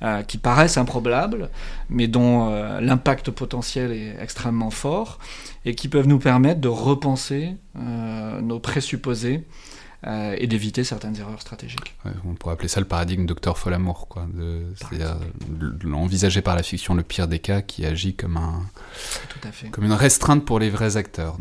[0.02, 1.50] euh, qui paraissent improbables,
[1.88, 5.20] mais dont euh, l'impact potentiel est extrêmement fort,
[5.66, 7.56] et qui peuvent nous permettre de repenser
[8.42, 9.44] nos présupposés
[10.08, 11.96] euh, et d'éviter certaines erreurs stratégiques.
[12.26, 14.28] on pourrait appeler ça le paradigme docteur Folamour, quoi.
[14.76, 15.18] C'est-à-dire
[15.94, 18.64] envisager par la fiction le pire des cas qui agit comme un,
[19.72, 21.38] comme une restreinte pour les vrais acteurs.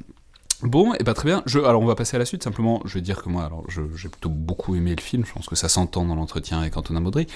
[0.62, 1.42] Bon, et ben très bien.
[1.44, 2.42] Je, alors on va passer à la suite.
[2.42, 5.26] Simplement, je vais dire que moi, alors j'ai plutôt beaucoup aimé le film.
[5.26, 7.26] Je pense que ça s'entend dans l'entretien avec Antonin Baudry.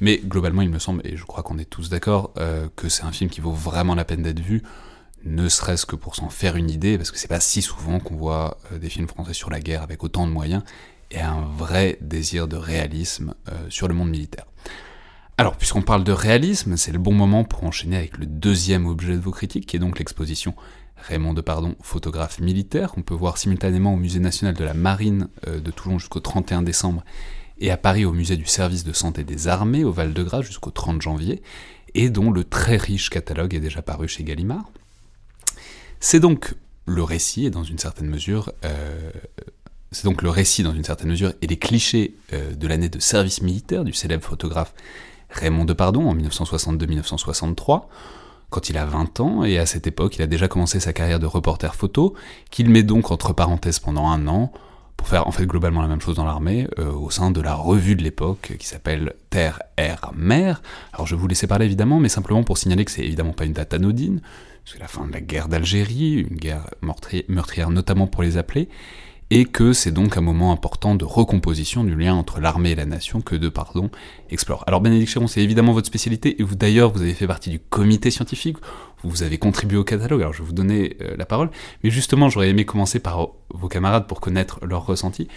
[0.00, 3.04] Mais globalement, il me semble, et je crois qu'on est tous d'accord, euh, que c'est
[3.04, 4.62] un film qui vaut vraiment la peine d'être vu
[5.28, 8.16] ne serait-ce que pour s'en faire une idée, parce que c'est pas si souvent qu'on
[8.16, 10.62] voit euh, des films français sur la guerre avec autant de moyens
[11.10, 14.46] et un vrai désir de réalisme euh, sur le monde militaire.
[15.36, 19.14] Alors, puisqu'on parle de réalisme, c'est le bon moment pour enchaîner avec le deuxième objet
[19.14, 20.54] de vos critiques, qui est donc l'exposition
[20.96, 25.60] Raymond Depardon, photographe militaire, qu'on peut voir simultanément au Musée national de la Marine euh,
[25.60, 27.04] de Toulon jusqu'au 31 décembre,
[27.60, 31.00] et à Paris au Musée du service de santé des armées au Val-de-Grâce jusqu'au 30
[31.00, 31.42] janvier,
[31.94, 34.70] et dont le très riche catalogue est déjà paru chez Gallimard.
[36.00, 36.54] C'est donc
[36.86, 39.10] le récit, et dans une certaine mesure, euh,
[40.04, 44.24] dans une certaine mesure et les clichés euh, de l'année de service militaire du célèbre
[44.24, 44.74] photographe
[45.30, 47.84] Raymond Depardon en 1962-1963,
[48.50, 51.18] quand il a 20 ans, et à cette époque, il a déjà commencé sa carrière
[51.18, 52.14] de reporter photo,
[52.50, 54.52] qu'il met donc entre parenthèses pendant un an,
[54.96, 57.54] pour faire en fait globalement la même chose dans l'armée, euh, au sein de la
[57.54, 60.60] revue de l'époque qui s'appelle Terre, Air, Mer.
[60.92, 63.52] Alors je vous laisser parler évidemment, mais simplement pour signaler que c'est évidemment pas une
[63.52, 64.20] date anodine,
[64.70, 66.68] c'est la fin de la guerre d'Algérie, une guerre
[67.28, 68.68] meurtrière notamment pour les appelés,
[69.30, 72.84] et que c'est donc un moment important de recomposition du lien entre l'armée et la
[72.84, 73.90] nation que de pardon
[74.30, 74.64] explore.
[74.66, 77.60] Alors Bénédicte Chéron, c'est évidemment votre spécialité, et vous d'ailleurs, vous avez fait partie du
[77.60, 78.58] comité scientifique,
[79.04, 81.50] vous avez contribué au catalogue, alors je vais vous donner euh, la parole,
[81.82, 85.28] mais justement j'aurais aimé commencer par vos camarades pour connaître leurs ressentis,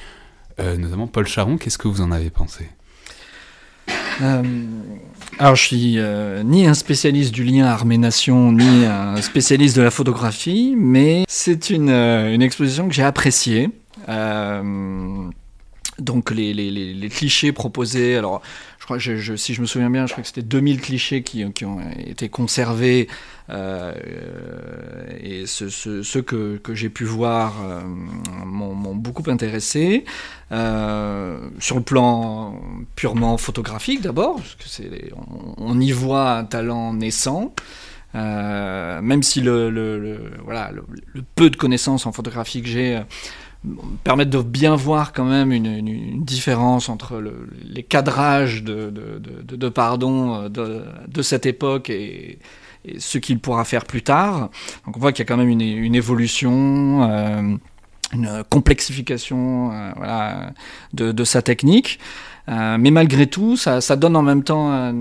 [0.60, 2.68] euh, notamment Paul Charon, qu'est-ce que vous en avez pensé?
[4.22, 4.44] Euh,
[5.42, 5.98] alors, je suis
[6.46, 11.90] ni un spécialiste du lien armée-nation, ni un spécialiste de la photographie, mais c'est une,
[11.90, 13.72] une exposition que j'ai appréciée.
[14.10, 15.30] Euh,
[16.00, 18.42] donc les, les, les, clichés proposés, alors
[18.80, 21.46] je crois, je, si je me souviens bien, je crois que c'était 2000 clichés qui,
[21.46, 27.82] ont été conservés euh, et ceux, que, j'ai pu voir euh,
[28.46, 30.06] m'ont beaucoup intéressé.
[30.50, 32.60] sur le plan
[32.96, 37.54] purement photographique d'abord, parce que on, on, y voit un talent naissant.
[38.14, 40.84] même si le, voilà, le,
[41.36, 43.02] peu de connaissances en photographie que j'ai
[44.04, 47.22] permettre de bien voir quand même une, différence entre
[47.64, 50.50] les cadrages de, de, pardon euh,
[51.08, 52.40] de, cette époque et,
[52.98, 54.50] ce qu'il pourra faire plus tard.
[54.86, 57.56] Donc on voit qu'il y a quand même une, évolution, euh,
[58.14, 60.50] une complexification euh,
[60.94, 62.00] de, sa technique.
[62.50, 64.94] Euh, mais malgré tout, ça, donne en même temps un,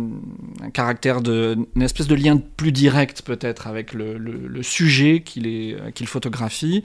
[0.72, 6.84] caractère de, une espèce de lien plus direct peut-être avec le, sujet qu'il qu'il photographie.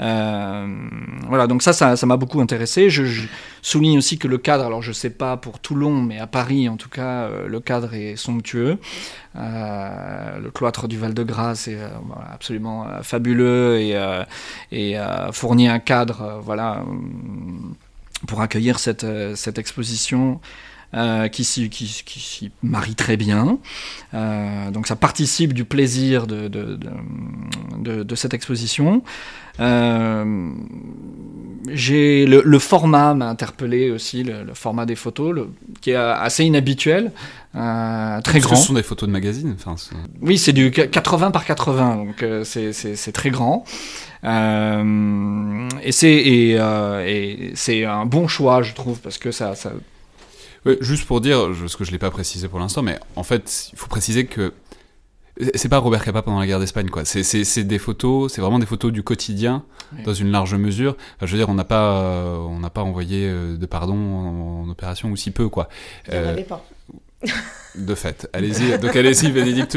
[0.00, 0.66] Euh,
[1.28, 2.90] voilà, donc ça, ça m'a beaucoup intéressé.
[2.90, 3.26] Je,
[3.62, 6.76] souligne aussi que le cadre, alors je sais pas pour Toulon, mais à Paris en
[6.76, 8.78] tout cas, euh, le cadre est somptueux.
[9.34, 11.78] le cloître du Val-de-Grâce est
[12.30, 13.98] absolument fabuleux et,
[14.70, 14.96] et
[15.32, 16.84] fournit un cadre, voilà
[18.26, 20.40] pour accueillir cette, euh, exposition
[20.94, 23.58] euh, qui s'y qui, marie très bien.
[24.14, 26.78] Euh, donc ça participe du plaisir de, de,
[28.02, 29.02] de, cette exposition.
[31.68, 35.46] j'ai le, format m'a interpellé aussi, le, format des photos,
[35.80, 37.12] qui est assez inhabituel,
[37.52, 38.56] très grand.
[38.56, 39.54] Ce sont des photos de magazine.
[39.58, 39.76] Enfin,
[40.22, 43.64] oui, c'est du 80 par 80, donc c'est très grand.
[44.24, 49.54] Euh, et c'est euh, et, c'est un bon choix, je trouve, parce que ça.
[49.54, 49.72] ça...
[50.80, 53.78] juste pour dire, ce que je l'ai pas précisé pour l'instant, mais en fait, il
[53.78, 54.52] faut préciser que
[55.54, 57.04] c'est pas Robert Capa pendant la guerre d'Espagne, quoi.
[57.04, 59.64] C'est des photos, c'est vraiment des photos du quotidien,
[60.04, 60.96] dans une large mesure.
[61.20, 65.10] je veux dire, on n'a pas, on n'a pas envoyé euh, de pardon en, opération
[65.10, 65.68] ou si peu, quoi.
[66.08, 66.64] Il n'y en avait pas.
[67.76, 68.78] De fait, allez-y.
[68.78, 69.76] Donc allez-y, Bénédicte.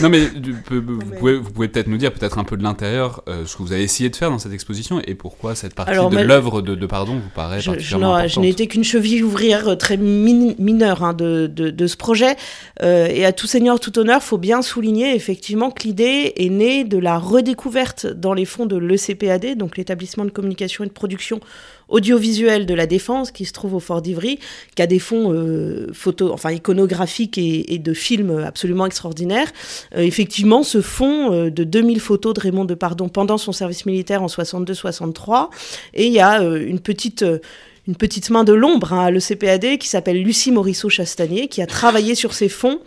[0.00, 0.28] Non mais
[0.70, 3.62] vous pouvez, vous pouvez peut-être nous dire peut-être un peu de l'intérieur euh, ce que
[3.62, 6.86] vous avez essayé de faire dans cette exposition et pourquoi cette partie de l'œuvre de,
[6.86, 11.02] Pardon vous paraît je, particulièrement je, je n'ai été qu'une cheville ouvrière euh, très mineure
[11.02, 12.36] hein, de, de, ce projet
[12.82, 16.84] euh, et à tout seigneur tout honneur, faut bien souligner effectivement que l'idée est née
[16.84, 21.40] de la redécouverte dans les fonds de l'ECPAD, donc l'établissement de communication et de production
[21.88, 24.38] audiovisuel de la Défense qui se trouve au Fort d'Ivry,
[24.74, 29.50] qui a des fonds euh, photo, enfin iconographiques et, de films absolument extraordinaires.
[29.96, 34.22] Euh, effectivement, ce fonds euh, de 2000 photos de Raymond Depardon pendant son service militaire
[34.22, 35.48] en 62-63,
[35.94, 37.24] et il y a une petite
[37.88, 42.14] une petite main de l'ombre hein, à l'ECPAD qui s'appelle Lucie Morisseau-Chastanier, qui a travaillé
[42.14, 42.80] sur ces fonds,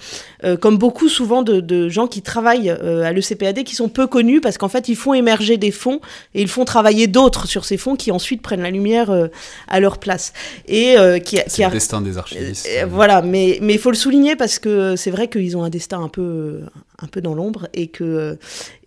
[0.44, 4.42] euh, comme beaucoup souvent de, gens qui travaillent euh, à l'ECPAD, qui sont peu connus
[4.42, 6.02] parce qu'en fait, ils font émerger des fonds
[6.36, 9.28] et ils font travailler d'autres sur ces fonds qui ensuite prennent la lumière euh,
[9.68, 10.34] à leur place.
[10.68, 11.68] Et qui, qui a...
[11.68, 12.70] le destin des archivistes.
[12.88, 16.10] voilà, mais il faut le souligner parce que c'est vrai qu'ils ont un destin un
[16.10, 16.60] peu,
[17.02, 18.38] un peu dans l'ombre et que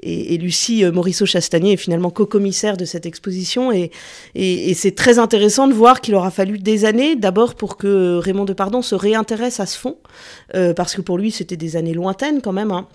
[0.01, 3.91] et, Lucie Morisseau-Chastanier est finalement co-commissaire de cette exposition et,
[4.35, 8.19] et, et c'est très intéressant de voir qu'il aura fallu des années, d'abord pour que
[8.19, 9.97] Raymond Depardon se réintéresse à ce fond,
[10.55, 12.71] euh, parce que pour lui c'était des années lointaines quand même.
[12.71, 12.87] Hein.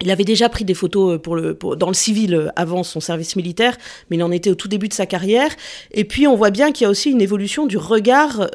[0.00, 2.98] Il avait déjà pris des photos euh, pour le, dans le civil euh, avant son
[2.98, 3.78] service militaire,
[4.10, 5.50] mais il en était au tout début de sa carrière.
[5.92, 8.48] Et puis on voit bien qu'il y a aussi une évolution du regard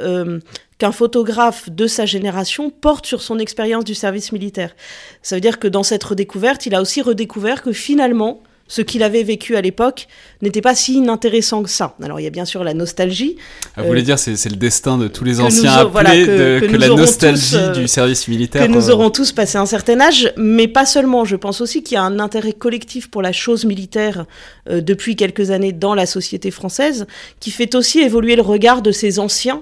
[0.79, 4.75] qu'un photographe de sa génération porte sur son expérience du service militaire.
[5.21, 9.03] Ça veut dire que dans cette redécouverte, il a aussi redécouvert que finalement, ce qu'il
[9.03, 10.07] avait vécu à l'époque
[10.41, 11.95] n'était pas si inintéressant que ça.
[12.01, 13.35] Alors il y a bien sûr la nostalgie.
[13.75, 16.75] Ah, vous voulez euh, dire c'est c'est le destin de tous les anciens appelés que,
[16.77, 18.65] la nostalgie euh, du service militaire.
[18.65, 21.25] Que nous aurons tous passé un certain âge, mais pas seulement.
[21.25, 24.25] Je pense aussi qu'il y a un intérêt collectif pour la chose militaire
[24.69, 27.05] euh, depuis quelques années dans la société française,
[27.39, 29.61] qui fait aussi évoluer le regard de ces anciens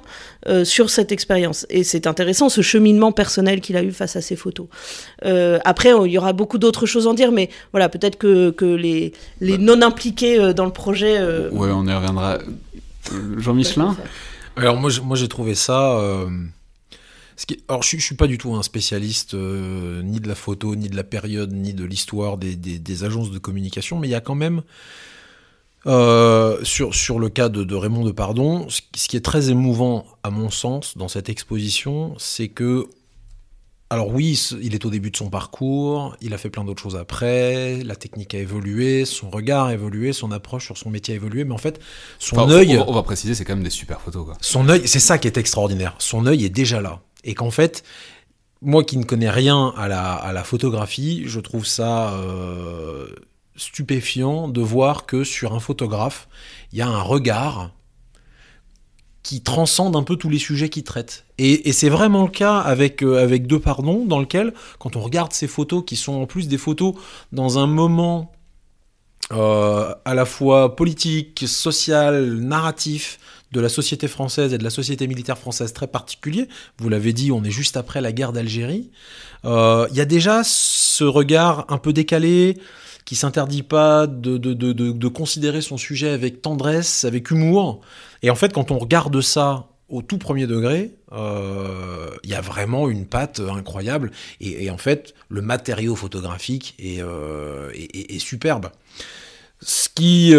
[0.63, 1.65] sur cette expérience.
[1.69, 4.67] Et c'est intéressant ce cheminement personnel qu'il a eu face à ces photos.
[5.23, 8.65] après, il y aura beaucoup d'autres choses à en dire, mais voilà, peut-être que, que
[8.65, 9.63] les, les bah.
[9.63, 11.19] non impliqués dans le projet.
[11.51, 12.39] Oui, on y reviendra.
[13.38, 13.95] Jean Michelin.
[14.56, 15.97] Alors moi, moi j'ai trouvé ça.
[17.67, 20.89] Alors, je, ne suis pas du tout un spécialiste euh, ni de la photo, ni
[20.89, 24.36] de la période, ni de l'histoire des, agences de communication, mais il y a quand
[24.36, 24.62] même,
[25.87, 30.29] euh, sur, sur le cas de, Raymond de Pardon, ce, qui est très émouvant, à
[30.29, 32.87] mon sens, dans cette exposition, c'est que.
[33.89, 36.95] Alors, oui, il est au début de son parcours, il a fait plein d'autres choses
[36.95, 41.17] après, la technique a évolué, son regard a évolué, son approche sur son métier a
[41.17, 41.81] évolué, mais en fait,
[42.17, 42.81] son œil.
[42.87, 44.23] On va préciser, c'est quand même des super photos.
[44.23, 44.37] Quoi.
[44.39, 45.95] Son œil, c'est ça qui est extraordinaire.
[45.97, 47.01] Son œil est déjà là.
[47.25, 47.83] Et qu'en fait,
[48.61, 53.07] moi qui ne connais rien à la, à la photographie, je trouve ça euh,
[53.55, 56.27] stupéfiant de voir que sur un photographe,
[56.71, 57.71] il y a un regard
[59.23, 61.25] qui transcende un peu tous les sujets qu'il traite.
[61.37, 65.31] Et, c'est vraiment le cas avec, euh, avec Deux Pardons, dans lequel, quand on regarde
[65.31, 66.95] ces photos, qui sont en plus des photos
[67.31, 68.31] dans un moment
[69.31, 73.19] euh, à la fois politique, social, narratif,
[73.51, 76.47] de la société française et de la société militaire française très particulier.
[76.77, 78.91] Vous l'avez dit, on est juste après la guerre d'Algérie.
[79.45, 82.57] Euh, il y a déjà ce regard un peu décalé
[83.05, 87.81] qui s'interdit pas de, de, considérer son sujet avec tendresse, avec humour.
[88.23, 92.41] Et en fait, quand on regarde ça au tout premier degré, euh, il y a
[92.41, 94.11] vraiment une patte incroyable.
[94.39, 98.69] Et, en fait, le matériau photographique est, euh, est superbe.
[99.61, 100.33] Ce qui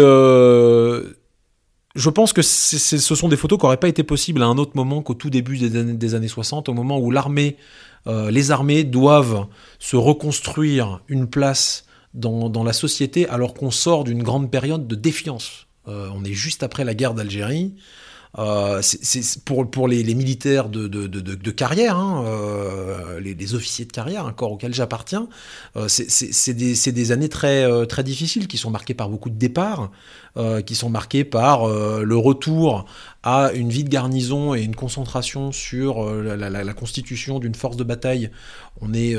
[1.95, 4.71] je pense que ce sont des photos qui n'auraient pas été possibles à un autre
[4.75, 7.55] moment qu'au tout début des années, des années 60, au moment où l'armée,
[8.07, 9.45] euh, les armées doivent
[9.77, 15.67] se reconstruire une place dans, la société alors qu'on sort d'une grande période de défiance.
[15.87, 17.73] Euh, on est juste après la guerre d'Algérie.
[18.39, 23.91] Euh, c'est pour, pour les, militaires de, de, de, carrière, hein, euh, les, officiers de
[23.91, 25.27] carrière, un corps auquel j'appartiens,
[25.75, 29.91] euh, c'est des, des, années très, très difficiles qui sont marquées par beaucoup de départs,
[30.65, 32.85] qui sont marquées par le retour
[33.23, 38.29] à une vie de garnison et une concentration sur la, constitution d'une force de bataille.
[38.81, 39.15] On est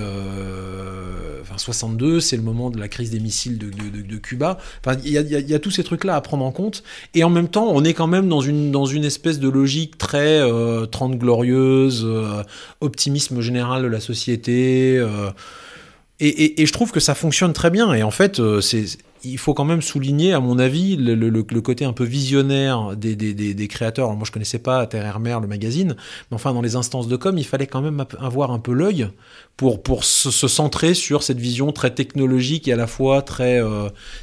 [1.44, 4.58] enfin 62, c'est le moment de la crise des missiles de, Cuba.
[4.84, 6.82] Enfin, il y a, tous ces trucs-là à prendre en compte.
[7.14, 9.98] Et en même temps, on est quand même dans une, dans une espèce de logique
[9.98, 12.42] très euh, trente glorieuse, euh,
[12.80, 14.96] optimisme général de la société.
[14.98, 15.30] Euh,
[16.20, 17.92] et, et, je trouve que ça fonctionne très bien.
[17.92, 18.84] Et en fait, c'est
[19.24, 22.96] il faut quand même souligner, à mon avis, le, le, le côté un peu visionnaire
[22.96, 24.12] des, des, des, des créateurs.
[24.14, 25.96] moi, je connaissais pas Terre Hermer, le magazine,
[26.30, 29.08] mais enfin, dans les instances de com, il fallait quand même avoir un peu l'œil
[29.56, 33.60] pour, pour se, se, centrer sur cette vision très technologique et à la fois très,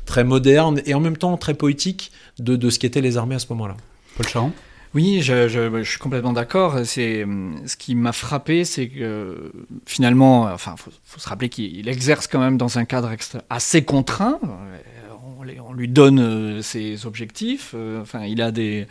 [0.05, 3.39] très moderne et en même temps très poétique de, de ce qu'étaient les armées à
[3.39, 3.77] ce moment-là.
[4.17, 4.51] Paul Charon?
[4.93, 6.79] Oui, je, je, je, suis complètement d'accord.
[6.83, 7.25] C'est
[7.65, 9.53] ce qui m'a frappé, c'est que
[9.85, 13.09] finalement, enfin, faut, faut se rappeler qu'il exerce quand même dans un cadre
[13.49, 14.37] assez contraint.
[15.41, 17.73] On, on, lui donne euh, ses objectifs.
[17.75, 18.85] Euh, enfin, il a des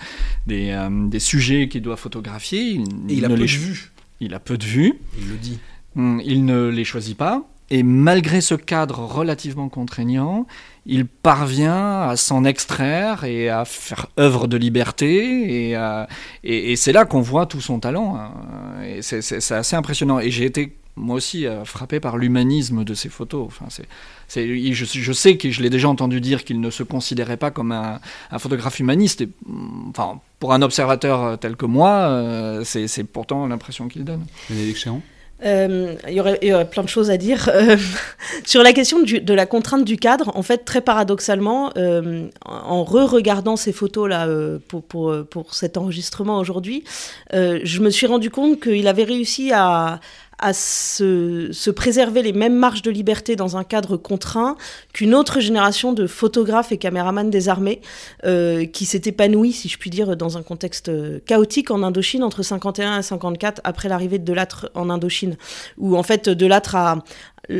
[0.46, 2.62] des, euh, des sujets qu'il doit photographier.
[2.62, 3.42] Il, Et il a peu les...
[3.42, 3.92] de vues.
[4.20, 4.94] Il a peu de vues.
[5.18, 5.58] Il le dit.
[5.96, 7.44] Hum, il ne les choisit pas.
[7.72, 10.48] Et malgré ce cadre relativement contraignant,
[10.86, 15.70] il parvient à s'en extraire et à faire œuvre de liberté.
[15.70, 15.76] Et,
[16.42, 18.16] et, c'est là qu'on voit tout son talent.
[18.16, 18.32] Hein.
[18.84, 20.18] Et c'est assez impressionnant.
[20.18, 23.46] Et j'ai été moi aussi euh, frappé par l'humanisme de ses photos.
[23.46, 27.36] Enfin, c'est, je, je, sais que je l'ai déjà entendu dire qu'il ne se considérait
[27.36, 28.00] pas comme un,
[28.38, 29.22] photographe humaniste.
[29.22, 29.28] Et,
[29.88, 34.26] enfin, pour un observateur tel que moi, euh, c'est, pourtant l'impression qu'il donne.
[35.44, 37.48] Euh, il, y aurait, plein de choses à dire.
[37.52, 37.76] Euh,
[38.44, 43.56] sur la question de la contrainte du cadre, en fait, très paradoxalement, euh, en re-regardant
[43.56, 44.28] ces photos-là
[44.68, 46.84] pour, pour, pour, cet enregistrement aujourd'hui,
[47.32, 50.00] je me suis rendu compte qu'il avait réussi à,
[50.40, 54.56] à se, préserver les mêmes marges de liberté dans un cadre contraint
[54.92, 57.80] qu'une autre génération de photographes et caméramans des armées
[58.24, 62.24] euh, qui s'est épanouie, si je puis dire, dans un contexte euh, chaotique en Indochine
[62.24, 65.36] entre 51 et 54 après l'arrivée de Delattre en Indochine,
[65.78, 67.04] où en fait Delattre a,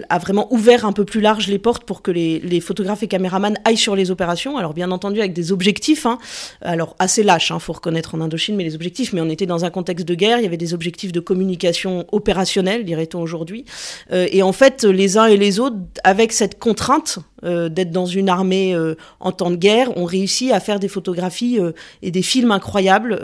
[0.09, 3.57] a vraiment ouvert un peu plus large les portes pour que les, photographes et caméramans
[3.65, 4.57] aillent sur les opérations.
[4.57, 6.19] Alors bien entendu avec des objectifs, hein.
[6.63, 9.47] alors assez lâches, il hein, faut reconnaître en Indochine, mais les objectifs, mais on était
[9.47, 13.65] dans un contexte de guerre, il y avait des objectifs de communication opérationnelle, dirait-on aujourd'hui.
[14.13, 18.29] Euh, et en fait, les uns et les autres, avec cette contrainte d'être dans une
[18.29, 18.77] armée
[19.19, 21.59] en temps de guerre ont réussi à faire des photographies
[22.03, 23.19] et des films incroyables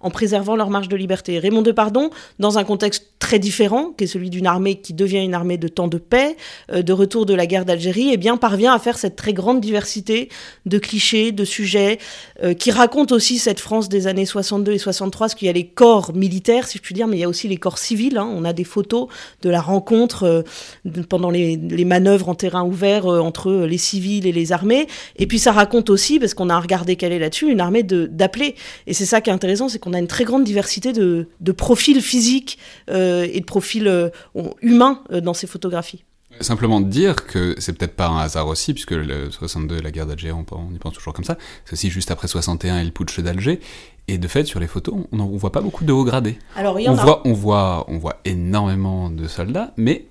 [0.00, 1.38] en préservant leur marge de liberté.
[1.38, 5.34] Raymond Depardon, dans un contexte très différent, qui est celui d'une armée qui devient une
[5.34, 6.36] armée de temps de paix,
[6.72, 10.28] de retour de la guerre d'Algérie, eh bien parvient à faire cette très grande diversité
[10.66, 11.98] de clichés, de sujets,
[12.58, 15.66] qui racontent aussi cette France des années 62 et 63, parce qu'il y a les
[15.66, 18.18] corps militaires, si je puis dire, mais il y a aussi les corps civils.
[18.18, 18.28] Hein.
[18.34, 19.08] On a des photos
[19.42, 24.32] de la rencontre euh, pendant les, manœuvres en terrain ouvert euh, entre les civils et
[24.32, 24.86] les armées.
[25.16, 28.54] Et puis ça raconte aussi, parce qu'on a regardé quelle est là-dessus, une armée d'appelés.
[28.86, 32.00] Et c'est ça qui est intéressant, c'est qu'on a une très grande diversité de, profils
[32.00, 32.58] physiques
[32.90, 34.10] euh, et de profils
[34.62, 35.97] humains dans ces photographies.
[36.40, 40.32] Simplement dire que c'est peut-être pas un hasard aussi, puisque le 62 la guerre d'Alger,
[40.32, 41.36] on, on, y pense toujours comme ça.
[41.64, 43.60] C'est aussi juste après 61 et le putsch d'Alger.
[44.08, 46.38] Et de fait, sur les photos, on ne voit pas beaucoup de hauts gradés.
[46.56, 50.06] Alors, on, Voit, on, voit, on voit énormément de soldats, mais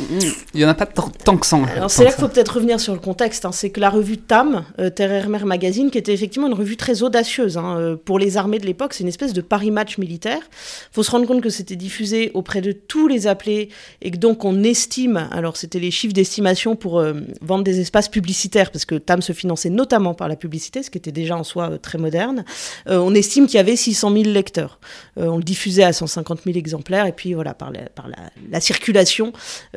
[0.00, 1.56] il n'y en a pas tant, que ça.
[1.76, 3.44] Alors c'est là qu'il faut peut-être revenir sur le contexte.
[3.44, 3.52] Hein.
[3.52, 7.02] C'est que la revue TAM, euh, Terre Mer Magazine, qui était effectivement une revue très
[7.02, 10.40] audacieuse hein, euh, pour les armées de l'époque, c'est une espèce de Paris match militaire.
[10.40, 13.68] Il faut se rendre compte que c'était diffusé auprès de tous les appelés
[14.02, 18.08] et que donc on estime, alors c'était les chiffres d'estimation pour euh, vendre des espaces
[18.08, 21.44] publicitaires, parce que TAM se finançait notamment par la publicité, ce qui était déjà en
[21.44, 22.44] soi très moderne.
[22.86, 24.78] on estime qu'il y avait 600 000 lecteurs.
[25.16, 28.16] on le diffusait à 150 000 exemplaires et puis voilà, par la, par la,
[28.50, 29.32] la circulation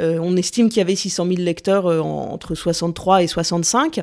[0.08, 4.02] euh, on estime qu'il y avait 600 000 lecteurs euh, entre 63 et 65,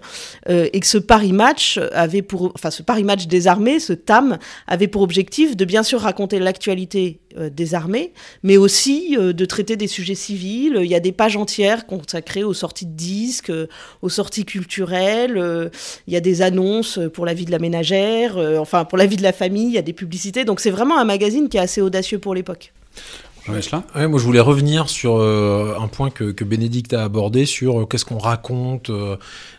[0.48, 3.92] euh, et que ce Paris Match avait pour, enfin ce Paris Match des armées, ce
[3.92, 8.12] TAM, avait pour objectif de bien sûr raconter l'actualité des armées,
[8.44, 10.78] mais aussi de traiter des sujets civils.
[10.80, 13.50] Il y a des pages entières consacrées aux sorties de disques,
[14.02, 15.70] aux sorties culturelles.
[16.06, 19.16] il y a des annonces pour la vie de la ménagère, enfin pour la vie
[19.16, 19.66] de la famille.
[19.66, 20.44] Il y a des publicités.
[20.44, 22.72] Donc c'est vraiment un magazine qui est assez audacieux pour l'époque.
[23.46, 27.80] Ouais, moi je voulais revenir sur euh, un point que, que, Bénédicte a abordé sur
[27.80, 29.16] euh, qu'est-ce qu'on raconte euh,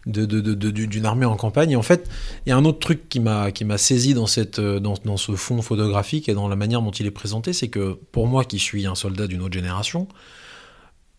[0.07, 1.71] de, d'une armée en campagne.
[1.71, 2.09] Et en fait,
[2.45, 5.17] il y a un autre truc qui m'a, qui m'a saisi dans, cette, dans, dans,
[5.17, 8.43] ce fond photographique et dans la manière dont il est présenté, c'est que pour moi
[8.43, 10.07] qui suis un soldat d'une autre génération,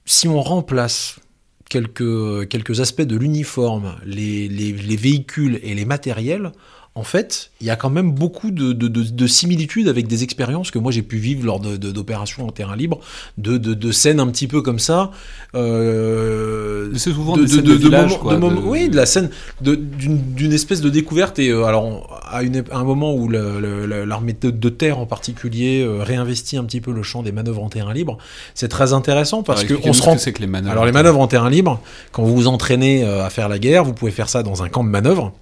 [0.04, 1.20] si on remplace
[1.68, 6.50] quelques, quelques aspects de l'uniforme, les, les, les véhicules et les matériels,
[6.96, 10.90] en fait, il y a quand même beaucoup de, similitudes avec des expériences que moi
[10.90, 13.00] j'ai pu vivre lors d'opérations en terrain libre,
[13.36, 15.10] de, scènes un petit peu comme ça.
[15.54, 19.28] Euh, c'est souvent des scènes de, village, quoi, Oui, de la scène
[19.60, 21.38] d'une espèce de découverte.
[21.38, 26.64] Et euh, alors, à, un moment où l'armée de, terre en particulier euh, réinvestit un
[26.64, 28.16] petit peu le champ des manœuvres en terrain libre,
[28.54, 30.16] c'est très intéressant parce que on se rend.
[30.16, 31.78] Que les manœuvres alors les manœuvres en terrain libre,
[32.10, 34.82] quand vous vous entraînez à faire la guerre, vous pouvez faire ça dans un camp
[34.82, 35.34] de manœuvre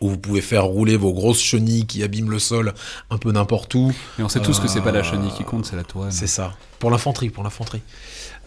[0.00, 2.74] où vous pouvez faire rouler vos grosses chenilles qui abîment le sol
[3.10, 3.92] un peu n'importe où.
[4.18, 6.12] Mais on sait tous que c'est pas la chenille qui compte, c'est la toile.
[6.12, 6.54] C'est ça.
[6.78, 7.82] Pour l'infanterie, pour l'infanterie.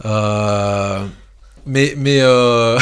[0.05, 1.05] Euh,
[1.65, 2.79] mais mais euh,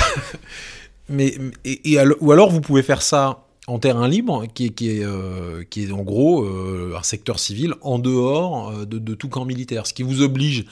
[1.09, 5.05] mais et, ou alors vous pouvez faire ça en terrain libre, qui est, qui est,
[5.05, 9.45] euh, qui est en gros euh, un secteur civil en dehors euh, de, tout camp
[9.45, 10.65] militaire, ce qui vous oblige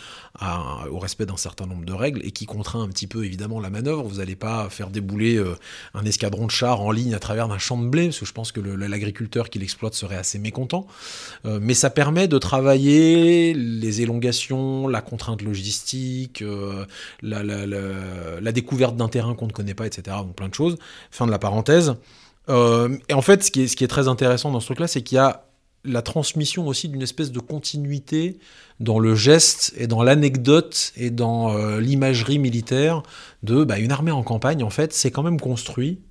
[0.90, 3.70] au respect d'un certain nombre de règles et qui contraint un petit peu évidemment la
[3.70, 4.04] manœuvre.
[4.04, 5.44] Vous n'allez pas faire débouler
[5.94, 8.32] un escadron de chars en ligne à travers d'un champ de blé, parce que je
[8.32, 10.88] pense que l'agriculteur qui l'exploite serait assez mécontent.
[11.44, 16.42] mais ça permet de travailler les élongations, la contrainte logistique,
[17.22, 20.16] la, la, découverte d'un terrain qu'on ne connaît pas, etc.
[20.20, 20.78] Donc plein de choses.
[21.12, 21.96] Fin de la parenthèse.
[22.50, 25.20] Euh, et en fait, ce qui, est, très intéressant dans ce truc-là, c'est qu'il y
[25.20, 25.45] a
[25.86, 28.39] la transmission aussi d'une espèce de continuité
[28.80, 33.02] dans le geste et dans l'anecdote et dans euh, l'imagerie militaire
[33.43, 36.02] de bah, une armée en campagne, en fait, c'est quand même construit.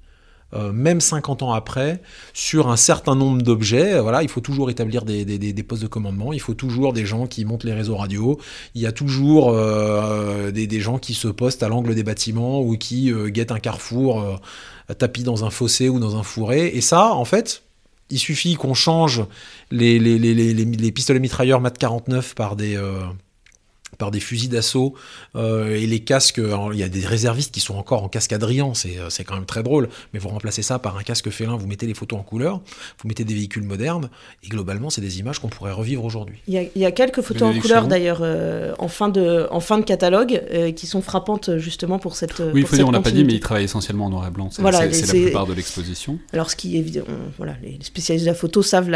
[0.55, 2.01] Euh, même 50 ans après,
[2.33, 4.01] sur un certain nombre d'objets.
[4.01, 7.45] Voilà, il faut toujours établir des, postes de commandement, il faut toujours des gens qui
[7.45, 8.41] montent les réseaux radio,
[8.75, 9.53] il y a toujours
[10.51, 14.41] des, gens qui se postent à l'angle des bâtiments ou qui guettent un carrefour
[14.95, 16.69] tapis dans un fossé ou dans un fourré.
[16.69, 17.63] Et ça, en fait,
[18.11, 19.25] il suffit qu'on change
[19.71, 23.03] les, les, pistolets mitrailleurs MAT 49 par des, euh,
[23.97, 24.95] par des fusils d'assaut
[25.37, 26.41] euh, et les casques.
[26.73, 29.47] il y a des réservistes qui sont encore en casque Adrien, euh, c'est quand même
[29.47, 29.89] très drôle.
[30.13, 32.61] Mais vous remplacez ça par un casque félin, vous mettez les photos en couleur,
[33.03, 34.11] vous mettez des véhicules modernes,
[34.45, 36.39] et globalement, c'est des images qu'on pourrait revivre aujourd'hui.
[36.47, 39.85] Il, y a quelques photos en couleur d'ailleurs euh, en, fin de, en fin de
[39.85, 40.43] catalogue
[40.77, 42.41] qui sont frappantes justement pour cette.
[42.41, 44.31] Oui, il faut dire, on l'a pas dit, mais il travaille essentiellement en noir et
[44.31, 44.51] blanc.
[44.51, 46.19] C'est voilà, la plupart de l'exposition.
[46.33, 47.03] Alors, ce qui est
[47.37, 48.91] voilà, les spécialistes de la photo savent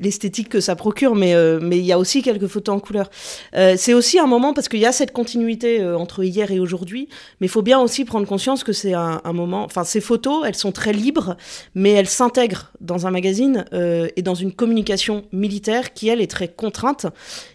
[0.00, 3.10] l'esthétique que ça procure, mais mais il y a aussi quelques photos en couleur.
[3.52, 7.08] c'est aussi un moment, parce qu'il y a cette continuité euh, entre hier et aujourd'hui,
[7.40, 10.54] mais il faut bien aussi prendre conscience que c'est un, moment, enfin ces photos, elles
[10.54, 11.36] sont très libres,
[11.74, 16.30] mais elles s'intègrent dans un magazine euh, et dans une communication militaire qui, elle, est
[16.30, 17.06] très contrainte,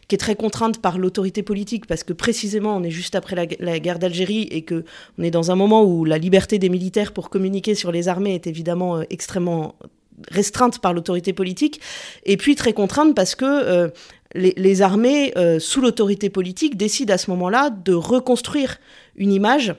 [0.08, 3.80] qui est très contrainte par l'autorité politique, parce que précisément, on est juste après la,
[3.80, 4.84] guerre d'Algérie et que
[5.18, 8.36] on est dans un moment où la liberté des militaires pour communiquer sur les armées
[8.36, 9.76] est évidemment extrêmement
[10.30, 11.82] restreinte par l'autorité politique,
[12.26, 13.90] et puis très contrainte parce que euh,
[14.36, 18.78] les, armées, euh, sous l'autorité politique, décident à ce moment-là de reconstruire
[19.16, 19.76] une image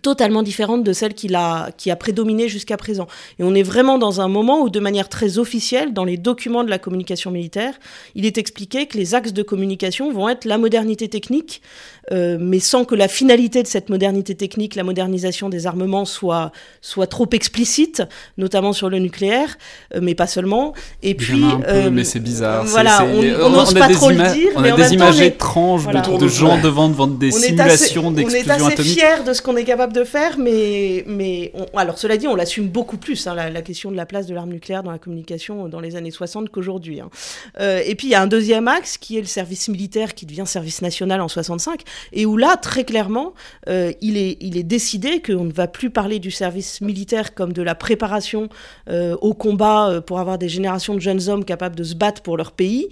[0.00, 3.06] totalement différente de celle qui a, qui a prédominé jusqu'à présent.
[3.38, 6.64] Et on est vraiment dans un moment où, de manière très officielle, dans les documents
[6.64, 7.74] de la communication militaire,
[8.14, 11.62] il est expliqué que les axes de communication vont être la modernité technique,
[12.10, 16.52] euh, mais sans que la finalité de cette modernité technique, la modernisation des armements, soit,
[16.80, 18.02] soit trop explicite,
[18.38, 19.56] notamment sur le nucléaire,
[19.94, 20.72] euh, mais pas seulement.
[21.02, 22.64] Et puis, un peu, euh, mais c'est bizarre.
[22.64, 24.50] Voilà, on n'ose pas trop le dire.
[24.56, 28.62] On a des images étranges de, gens devant, devant des simulations d'explosion atomique.
[28.62, 32.16] On est assez fiers de ce qu'on est capable de faire, mais, mais alors cela
[32.16, 34.90] dit, on l'assume beaucoup plus, hein, la, question de la place de l'arme nucléaire dans
[34.90, 37.00] la communication dans les années 60 qu'aujourd'hui.
[37.00, 37.10] Hein.
[37.58, 40.44] et puis il y a un deuxième axe qui est le service militaire qui devient
[40.46, 43.34] service national en 65 et où là, très clairement,
[43.68, 47.52] euh, il, est, il est décidé qu'on ne va plus parler du service militaire comme
[47.52, 48.48] de la préparation
[48.88, 52.22] euh, au combat euh, pour avoir des générations de jeunes hommes capables de se battre
[52.22, 52.88] pour leur pays,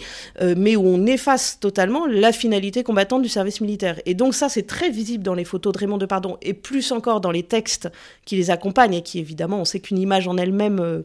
[0.56, 4.00] mais où on efface totalement la finalité combattante du service militaire.
[4.06, 7.20] Et donc ça, c'est très visible dans les photos de Raymond Depardon, et plus encore
[7.20, 7.88] dans les textes
[8.24, 11.02] qui les accompagnent, et qui évidemment, on sait qu'une image en elle-même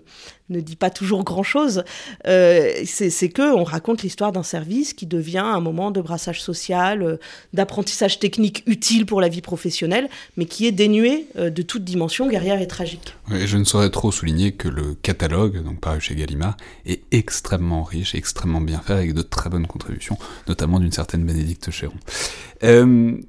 [0.50, 1.84] ne dit pas toujours grand-chose,
[2.28, 7.02] euh, c'est que on raconte l'histoire d'un service qui devient un moment de brassage social,
[7.02, 7.18] euh,
[7.54, 12.28] d'apprentissage technique utile pour la vie professionnelle, mais qui est dénué euh, de toute dimension
[12.28, 13.16] guerrière et tragique.
[13.32, 17.84] Et je ne saurais trop souligner que le catalogue, donc paru chez Gallimard, est extrêmement
[17.84, 20.18] riche, extrêmement bien fait, avec de très bonnes contributions,
[20.48, 21.96] notamment d'une certaine Bénédicte Chéron.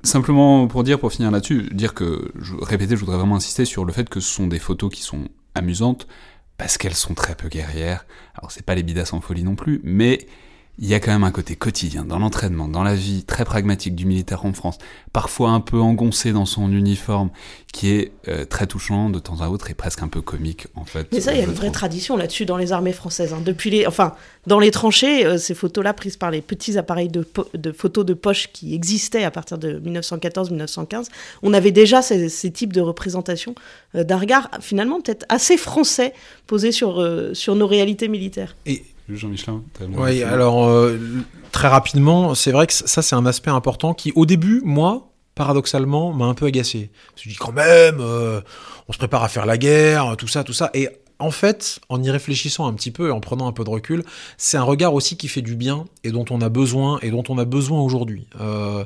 [0.02, 4.08] simplement pour finir là-dessus, dire que, je, répéter, je voudrais vraiment insister sur le fait
[4.08, 6.06] que ce sont des photos qui sont amusantes,
[6.58, 8.06] parce qu'elles sont très peu guerrières.
[8.34, 10.26] Alors c'est pas les bidasses en folie non plus, mais
[10.78, 13.94] il y a quand même un côté quotidien dans l'entraînement, dans la vie très pragmatique
[13.94, 14.76] du militaire en France,
[15.12, 17.30] parfois un peu engoncé dans son uniforme,
[17.72, 20.84] qui est euh, très touchant de temps à autre et presque un peu comique en
[20.84, 21.08] fait.
[21.12, 23.32] Mais ça, il y a une vraie tradition là-dessus dans les armées françaises.
[23.32, 23.40] Hein.
[23.42, 24.14] Depuis les, enfin,
[24.46, 28.14] dans les tranchées, euh, ces photos-là prises par les petits appareils de, de, photos de
[28.14, 31.06] poche qui existaient à partir de 1914-1915,
[31.42, 33.54] on avait déjà ces, types de représentations
[33.94, 36.12] euh, d'un regard finalement peut-être assez français
[36.46, 38.56] posé sur sur nos réalités militaires.
[38.66, 39.62] Et Jean-Michelin
[39.96, 40.98] Oui, alors euh,
[41.52, 46.12] très rapidement, c'est vrai que ça c'est un aspect important qui au début, moi, paradoxalement,
[46.12, 46.90] m'a un peu agacé.
[47.16, 48.40] Je me dis quand même, euh,
[48.88, 50.70] on se prépare à faire la guerre, tout ça, tout ça.
[50.74, 50.88] Et
[51.18, 54.04] en fait, en y réfléchissant un petit peu et en prenant un peu de recul,
[54.36, 57.24] c'est un regard aussi qui fait du bien et dont on a besoin et dont
[57.28, 58.26] on a besoin aujourd'hui.
[58.40, 58.84] Euh,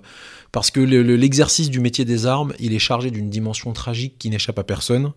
[0.52, 4.58] parce que l'exercice du métier des armes, il est chargé d'une dimension tragique qui n'échappe
[4.58, 5.12] à personne.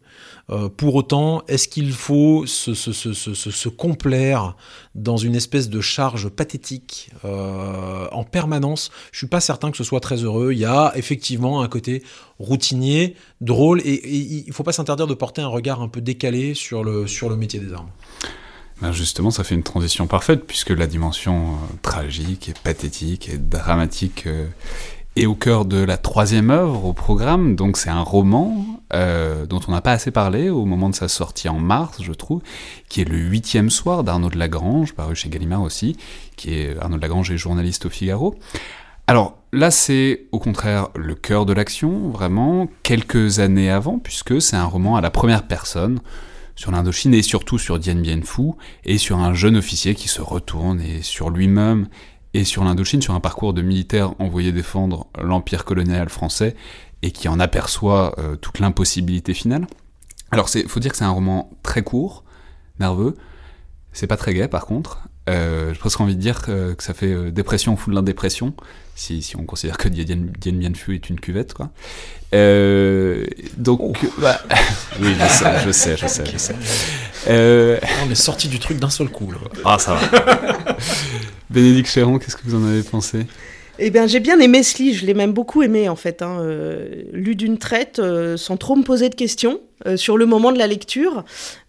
[0.51, 4.55] Euh, pour autant, est-ce qu'il faut se, complaire
[4.93, 8.91] dans une espèce de charge pathétique euh, en permanence?
[9.11, 10.51] Je suis pas certain que ce soit très heureux.
[10.53, 12.03] Il y a effectivement un côté
[12.37, 16.53] routinier, drôle, et, il il faut pas s'interdire de porter un regard un peu décalé
[16.53, 17.05] sur le,
[17.35, 17.89] métier des armes.
[18.81, 23.37] Ben justement, ça fait une transition parfaite, puisque la dimension euh, tragique et pathétique et
[23.37, 24.27] dramatique
[25.15, 27.55] est au cœur de la troisième œuvre au programme.
[27.55, 31.07] Donc c'est un roman euh, dont on n'a pas assez parlé au moment de sa
[31.07, 32.41] sortie en mars, je trouve,
[32.89, 35.97] qui est le huitième soir d'Arnaud Lagrange, paru chez Gallimard aussi,
[36.35, 38.35] qui est Arnaud Lagrange est journaliste au Figaro.
[39.07, 44.55] Alors là, c'est au contraire le cœur de l'action, vraiment, quelques années avant, puisque c'est
[44.55, 45.99] un roman à la première personne
[46.55, 48.51] sur l'Indochine et surtout sur Dien Bien Phu
[48.85, 51.87] et sur un jeune officier qui se retourne et sur lui-même
[52.33, 56.55] et sur l'Indochine, sur un parcours de militaires envoyés défendre l'empire colonial français
[57.01, 59.67] et qui en aperçoit euh, toute l'impossibilité finale.
[60.31, 62.23] Alors, il faut dire que c'est un roman très court,
[62.79, 63.15] nerveux.
[63.91, 65.07] C'est pas très gai, par contre.
[65.29, 68.53] Euh, J'ai presque envie de dire que, ça fait euh, dépression au fond de l'indépression,
[68.95, 71.69] si, si on considère que Dien, Dien Bien Phu est une cuvette, quoi.
[72.33, 73.25] Euh,
[73.57, 73.93] donc, oh.
[74.17, 74.41] bah,
[74.99, 76.55] oui, je sais, je sais, je sais, je sais.
[77.27, 79.31] Euh, on est sorti du truc d'un seul coup.
[79.31, 79.37] Là.
[79.63, 80.77] Ah, ça va.
[81.53, 83.25] Bénédicte Chéron, qu'est-ce que vous en avez pensé?
[83.79, 86.21] Eh bien, j'ai bien aimé ce livre, je l'ai même beaucoup aimé en fait.
[86.21, 86.39] Hein.
[86.41, 88.01] Euh, lu d'une traite,
[88.35, 89.59] sans trop me poser de questions.
[89.85, 91.23] Euh, sur le moment de la lecture.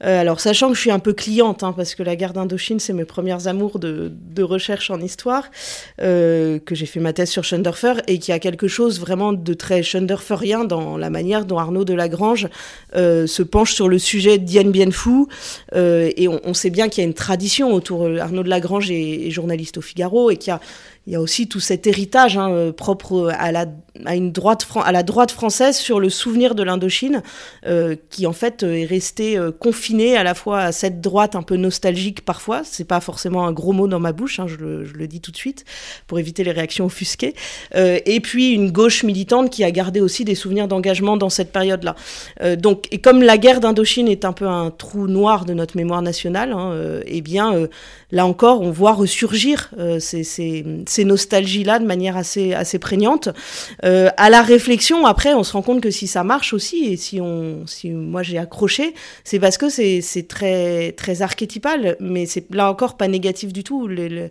[0.05, 2.81] Euh, alors, sachant que je suis un peu cliente, hein, parce que la guerre d'Indochine,
[2.81, 5.51] c'est mes premières amours de, recherche en histoire,
[5.99, 9.83] que j'ai fait ma thèse sur Schunderfer, et qui a quelque chose vraiment de très
[9.83, 12.49] Schunderferien dans la manière dont Arnaud de Lagrange
[12.95, 14.91] se penche sur le sujet d'Yen Bien
[15.75, 18.07] et on, sait bien qu'il y a une tradition autour.
[18.19, 20.61] Arnaud de Lagrange est, est journaliste au Figaro, et qu'il y a
[21.07, 23.67] y aussi tout cet héritage hein, euh, propre à la,
[24.21, 24.65] droite,
[25.31, 27.23] française sur le souvenir de l'Indochine,
[27.67, 31.43] euh, qui en fait euh, est resté confiné à la fois à cette droite un
[31.43, 35.07] peu nostalgique parfois, c'est pas forcément un gros mot dans ma bouche, hein, je, le,
[35.07, 35.65] dis tout de suite,
[36.07, 37.35] pour éviter les réactions offusquées,
[37.75, 41.95] et puis une gauche militante qui a gardé aussi des souvenirs d'engagement dans cette période-là.
[42.57, 46.03] donc, et comme la guerre d'Indochine est un peu un trou noir de notre mémoire
[46.03, 47.69] nationale, hein, eh bien,
[48.15, 53.29] là encore, on voit ressurgir ces, ces nostalgies-là de manière assez, prégnante.
[53.85, 56.97] Euh, à la réflexion, après, on se rend compte que si ça marche aussi, et
[56.97, 62.53] si, on, si moi j'ai accroché, c'est parce que c'est très, très archétypal, mais c'est
[62.53, 63.87] là encore pas négatif du tout.
[63.89, 64.31] Le,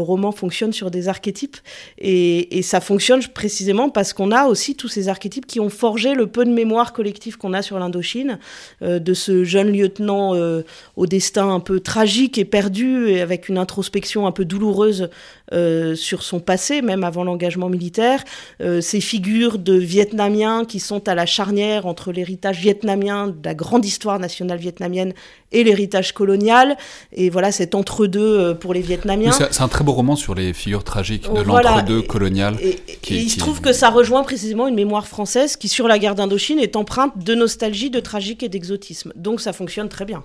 [0.00, 1.56] roman fonctionne sur des archétypes,
[1.98, 6.26] et, ça fonctionne précisément parce qu'on a aussi tous ces archétypes qui ont forgé le
[6.26, 8.38] peu de mémoire collective qu'on a sur l'Indochine,
[8.82, 10.62] euh, de ce jeune lieutenant euh,
[10.96, 15.10] au destin un peu tragique et perdu, et avec une introspection un peu douloureuse
[15.52, 18.24] euh, sur son passé, même avant l'engagement militaire.
[18.60, 23.54] Euh, ces figures de Vietnamiens qui sont à la charnière entre l'héritage vietnamien de la
[23.54, 25.12] grande histoire nationale vietnamienne
[25.52, 26.76] et l'héritage colonial.
[27.12, 29.32] Et voilà, c'est entre-deux euh, pour les Vietnamiens.
[29.32, 32.56] c'est un très beau roman sur les figures tragiques de l'entre-deux colonial.
[32.62, 32.78] Et,
[33.10, 36.58] il se trouve que ça rejoint précisément une mémoire française qui, sur la guerre d'Indochine,
[36.58, 39.12] est empreinte de nostalgie, de tragique et d'exotisme.
[39.16, 40.22] Donc ça fonctionne très bien.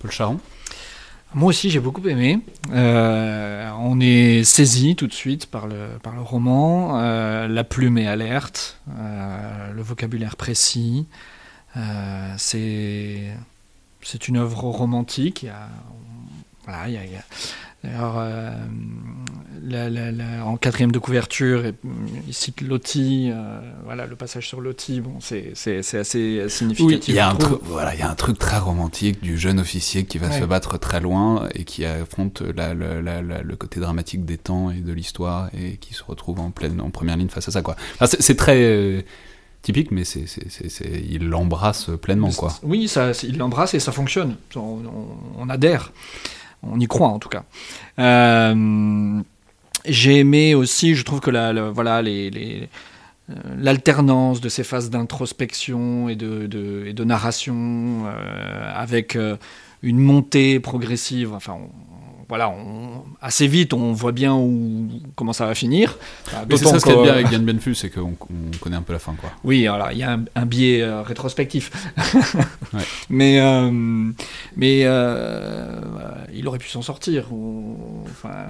[0.00, 0.38] Paul Charon?
[1.36, 2.40] Moi aussi, j'ai beaucoup aimé.
[2.72, 6.98] Euh, on est saisi tout de suite par le, par le roman.
[6.98, 11.06] Euh, la plume est alerte, euh, le vocabulaire précis.
[12.38, 13.36] c'est
[14.00, 15.46] c'est une œuvre romantique.
[16.64, 17.22] Voilà, il y a,
[17.86, 18.50] D'ailleurs, euh,
[20.44, 21.62] en quatrième de couverture,
[22.26, 27.08] il cite Loti, euh, voilà, le passage sur Loti, bon, c'est assez significatif.
[27.08, 29.60] il y, a un truc, voilà, il y a un truc très romantique du jeune
[29.60, 34.70] officier qui va se battre très loin et qui affronte le côté dramatique des temps
[34.70, 37.62] et de l'histoire et qui se retrouve en, pleine, en première ligne face à ça.
[37.62, 37.76] quoi.
[38.04, 38.62] c'est très...
[38.62, 39.02] Euh,
[39.62, 40.26] typique, mais c'est,
[41.10, 42.30] il l'embrasse pleinement.
[42.30, 42.52] Quoi.
[42.62, 44.36] Oui, ça, il l'embrasse et ça fonctionne.
[44.54, 45.90] on adhère
[46.62, 47.44] on y croit en tout cas.
[47.98, 49.20] Euh,
[49.84, 52.66] j'ai aimé aussi, je trouve que la, voilà, euh,
[53.56, 59.16] l'alternance de ces phases d'introspection et de, de, narration euh, avec
[59.82, 61.32] une montée progressive.
[61.32, 61.58] Enfin,
[62.28, 62.52] voilà,
[63.20, 65.96] assez vite, on voit bien où, comment ça va finir.
[66.50, 68.16] c'est ça ce qui est bien avec Yann Benfu, c'est qu'on
[68.60, 69.14] connaît un peu la fin.
[69.14, 69.30] Quoi.
[69.44, 71.70] Oui, alors il y a un, biais euh, rétrospectif.
[73.10, 73.70] Mais, euh,
[74.56, 75.80] mais euh,
[76.34, 77.26] il aurait pu s'en sortir.
[78.10, 78.46] enfin...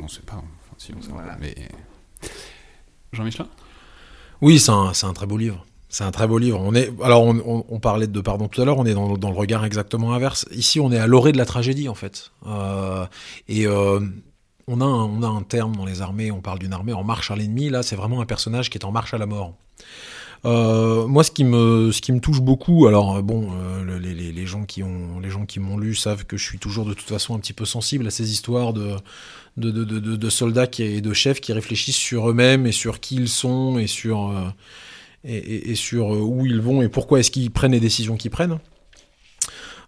[0.00, 0.42] On sait pas.
[0.76, 1.10] si on sait
[1.40, 1.54] Mais...
[3.12, 3.46] Jean-Michel
[4.40, 5.65] Oui, c'est un, un très beau livre.
[5.96, 6.60] C'est un très beau livre.
[6.62, 9.64] On est, alors, on, parlait de pardon tout à l'heure, on est dans, le regard
[9.64, 10.44] exactement inverse.
[10.52, 12.32] Ici, on est à l'orée de la tragédie, en fait.
[12.46, 13.06] Euh,
[13.48, 14.00] et euh,
[14.66, 17.02] on, a un, on a un terme dans les armées, on parle d'une armée en
[17.02, 17.70] marche à l'ennemi.
[17.70, 19.54] Là, c'est vraiment un personnage qui est en marche à la mort.
[20.44, 23.52] Euh, moi, ce qui me, ce qui me touche beaucoup, alors bon,
[23.86, 26.92] les, gens qui ont, les gens qui m'ont lu savent que je suis toujours de
[26.92, 28.96] toute façon un petit peu sensible à ces histoires de,
[29.56, 33.78] de, de, soldats et de chefs qui réfléchissent sur eux-mêmes et sur qui ils sont
[33.78, 34.30] et sur
[35.26, 38.58] et, sur euh, où ils vont et pourquoi est-ce qu'ils prennent les décisions qu'ils prennent.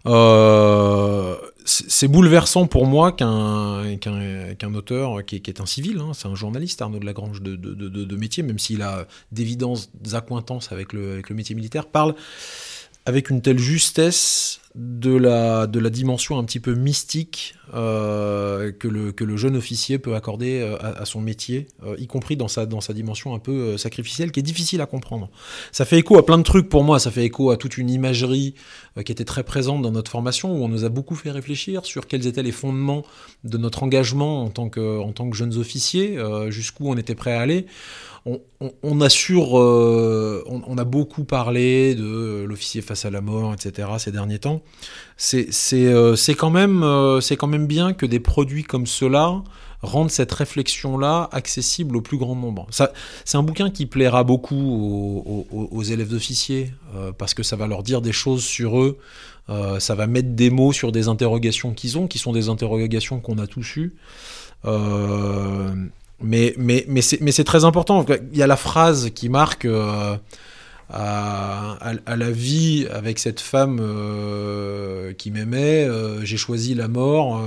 [0.05, 1.35] Euh,
[1.65, 6.81] c'est bouleversant pour moi qu'un qu'un auteur qui est, un civil, hein, c'est un journaliste,
[6.81, 11.29] Arnaud de Lagrange de, de, de, métier, même s'il a d'évidentes accointances avec le, avec
[11.29, 12.15] le métier militaire, parle
[13.05, 18.87] avec une telle justesse de la, de la dimension un petit peu mystique euh, que,
[18.87, 23.33] le, jeune officier peut accorder euh, à, son métier, euh, y compris dans sa, dimension
[23.35, 25.29] un peu sacrificielle, qui est difficile à comprendre.
[25.71, 27.89] Ça fait écho à plein de trucs pour moi, ça fait écho à toute une
[27.89, 28.55] imagerie
[29.05, 32.07] qui était très présente dans notre formation, où on nous a beaucoup fait réfléchir sur
[32.07, 33.03] quels étaient les fondements
[33.43, 35.01] de notre engagement en tant que,
[35.31, 36.17] jeunes officiers,
[36.49, 37.65] jusqu'où on était prêt à aller
[38.83, 43.87] on, assure, on, a beaucoup parlé de l'officier face à la mort, etc.
[43.97, 44.61] ces derniers temps.
[45.21, 49.43] C'est euh, quand, même, euh, quand même bien que des produits comme ceux-là
[49.81, 52.67] rendent cette réflexion-là accessible au plus grand nombre.
[52.71, 56.73] C'est un bouquin qui plaira beaucoup aux, élèves d'officiers,
[57.17, 58.97] parce que ça va leur dire des choses sur eux,
[59.79, 63.37] ça va mettre des mots sur des interrogations qu'ils ont, qui sont des interrogations qu'on
[63.37, 63.95] a tous eues.
[66.21, 68.05] Mais, mais, mais c'est très important.
[68.33, 69.65] Il y a la phrase qui marque
[70.91, 73.77] euh, à, la vie avec cette femme
[75.17, 75.87] qui m'aimait,
[76.23, 77.41] j'ai choisi la mort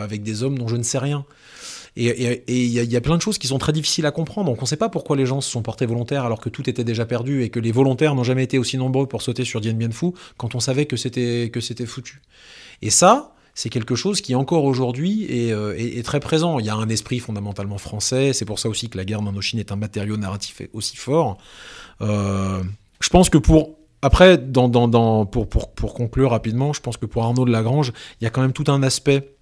[0.00, 1.24] avec des hommes dont je ne sais rien.
[1.96, 4.50] Et il y, a plein de choses qui sont très difficiles à comprendre.
[4.50, 6.70] Donc on ne sait pas pourquoi les gens se sont portés volontaires alors que tout
[6.70, 9.60] était déjà perdu et que les volontaires n'ont jamais été aussi nombreux pour sauter sur
[9.60, 9.90] Dien Bien
[10.36, 12.22] quand on savait que c'était que c'était foutu.
[12.80, 16.58] Et ça, c'est quelque chose qui encore aujourd'hui euh, est, très présent.
[16.58, 18.32] Il y a un esprit fondamentalement français.
[18.32, 21.38] C'est pour ça aussi que la guerre d'Indochine est un matériau narratif aussi fort.
[22.00, 22.62] Euh,
[23.00, 27.44] je pense que pour après, pour, pour, pour conclure rapidement, je pense que pour Arnaud
[27.44, 29.36] de Lagrange, il y a quand même tout un aspect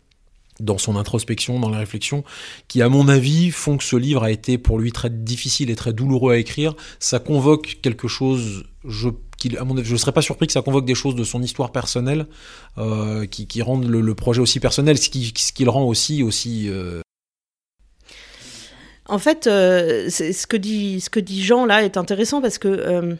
[0.60, 2.24] dans son introspection, dans les réflexions,
[2.68, 5.76] qui, à mon avis, font que ce livre a été pour lui très difficile et
[5.76, 6.74] très douloureux à écrire.
[6.98, 11.24] Ça convoque quelque chose, je ne serais pas surpris que ça convoque des choses de
[11.24, 12.26] son histoire personnelle
[12.78, 16.68] euh, qui, rendent le, projet aussi personnel, ce qui, qui le rend aussi aussi.
[16.68, 17.00] Euh,
[19.06, 23.16] en fait, euh, ce que dit ce que dit Jean là est intéressant parce que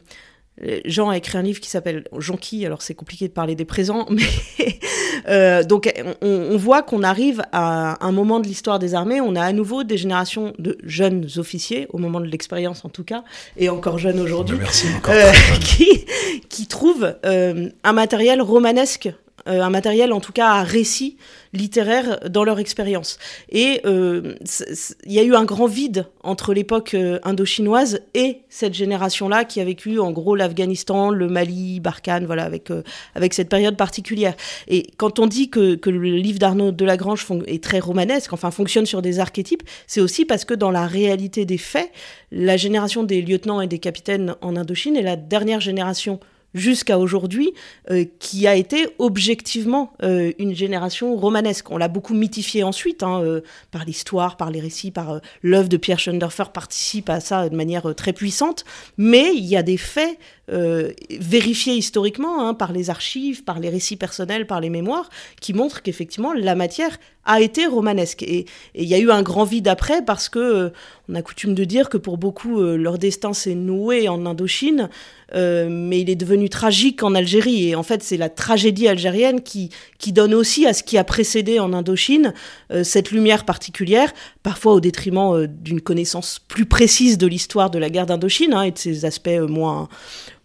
[0.85, 3.65] Jean a écrit un livre qui s'appelle Jean qui, alors c'est compliqué de parler des
[3.65, 4.23] présents, mais
[5.29, 5.93] euh, donc
[6.23, 9.85] on, voit qu'on arrive à un moment de l'histoire des armées, on a à nouveau
[9.85, 13.25] des générations de jeunes officiers, au moment de l'expérience en tout cas,
[13.57, 14.59] et encore jeunes aujourd'hui,
[15.09, 16.07] euh, qui,
[16.49, 21.17] qui trouvent euh, un matériel romanesque euh, un matériel en tout cas à récit
[21.53, 23.19] littéraire dans leur expérience.
[23.49, 24.35] Et euh,
[25.05, 29.61] il y a eu un grand vide entre l'époque euh, indo-chinoise et cette génération-là qui
[29.61, 32.71] a vécu en gros l'Afghanistan, le Mali, Barkhane, voilà, avec,
[33.15, 34.35] avec cette période particulière.
[34.67, 38.87] Et quand on dit que, que le livre d'Arnaud Delagrange est très romanesque, enfin fonctionne
[38.87, 41.91] sur des archétypes, c'est aussi parce que dans la réalité des faits,
[42.31, 46.21] la génération des lieutenants et des capitaines en Indochine est la dernière génération
[46.55, 47.53] jusqu'à aujourd'hui,
[47.91, 51.71] euh, qui a été objectivement euh, une génération romanesque.
[51.71, 53.41] On l'a beaucoup mythifié ensuite, hein, euh,
[53.71, 57.95] par l'histoire, par les récits, par l'œuvre de Pierre Schoenderfer participe à ça de manière
[57.95, 58.65] très puissante,
[58.97, 60.19] mais il y a des faits
[60.49, 65.83] vérifiés historiquement hein, par les archives, par les récits personnels, par les mémoires, qui montrent
[65.83, 68.23] qu'effectivement la matière a été romanesque.
[68.23, 70.73] Et il y a eu un grand vide après parce que
[71.11, 74.89] on a coutume de dire que pour beaucoup leur destin s'est noué en Indochine.
[75.35, 77.69] Euh, mais il est devenu tragique en Algérie.
[77.69, 81.05] Et en fait, c'est la tragédie algérienne qui, qui donne aussi à ce qui a
[81.05, 82.33] précédé en Indochine
[82.73, 84.13] euh, cette lumière particulière,
[84.49, 88.63] parfois au détriment euh, d'une connaissance plus précise de l'histoire de la guerre d'Indochine hein,
[88.63, 89.91] et de ses aspects moins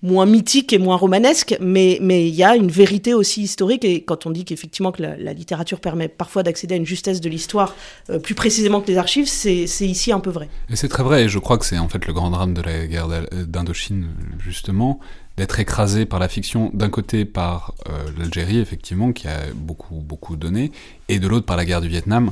[0.01, 3.86] moins mythique et moins romanesque, mais il y a une vérité aussi historique.
[3.86, 7.30] Et quand on dit qu'effectivement que la, littérature permet parfois d'accéder à une justesse de
[7.30, 7.74] l'histoire
[8.10, 10.49] euh, plus précisément que les archives, c'est ici un peu vrai.
[10.70, 11.24] Et c'est très vrai.
[11.24, 13.08] Et je crois que c'est en fait le grand drame de la guerre
[13.47, 14.99] d'Indochine justement
[15.38, 20.36] d'être écrasé par la fiction d'un côté par euh, l'Algérie effectivement qui a beaucoup beaucoup
[20.36, 20.72] donné
[21.08, 22.32] et de l'autre par la guerre du Vietnam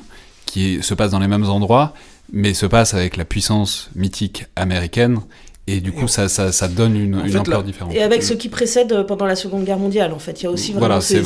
[0.52, 1.94] qui se passe dans les mêmes endroits
[2.34, 5.20] mais se passe avec la puissance mythique américaine
[5.68, 7.94] et du coup, ça, ça, ça, donne une, une ampleur différente.
[7.94, 10.48] Et avec ce qui précède euh, pendant la Seconde Guerre mondiale, en fait, il y
[10.48, 11.24] a aussi vraiment cette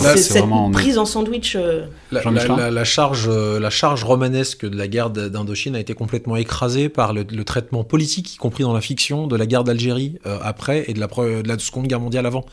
[0.73, 1.55] prise en sandwich.
[1.55, 2.21] Euh, la,
[2.69, 7.13] la, charge, euh, la charge romanesque de la guerre d'Indochine a été complètement écrasée par
[7.13, 10.99] le, traitement politique, y compris dans la fiction, de la guerre d'Algérie après et de
[10.99, 12.45] la, de la Seconde Guerre mondiale avant,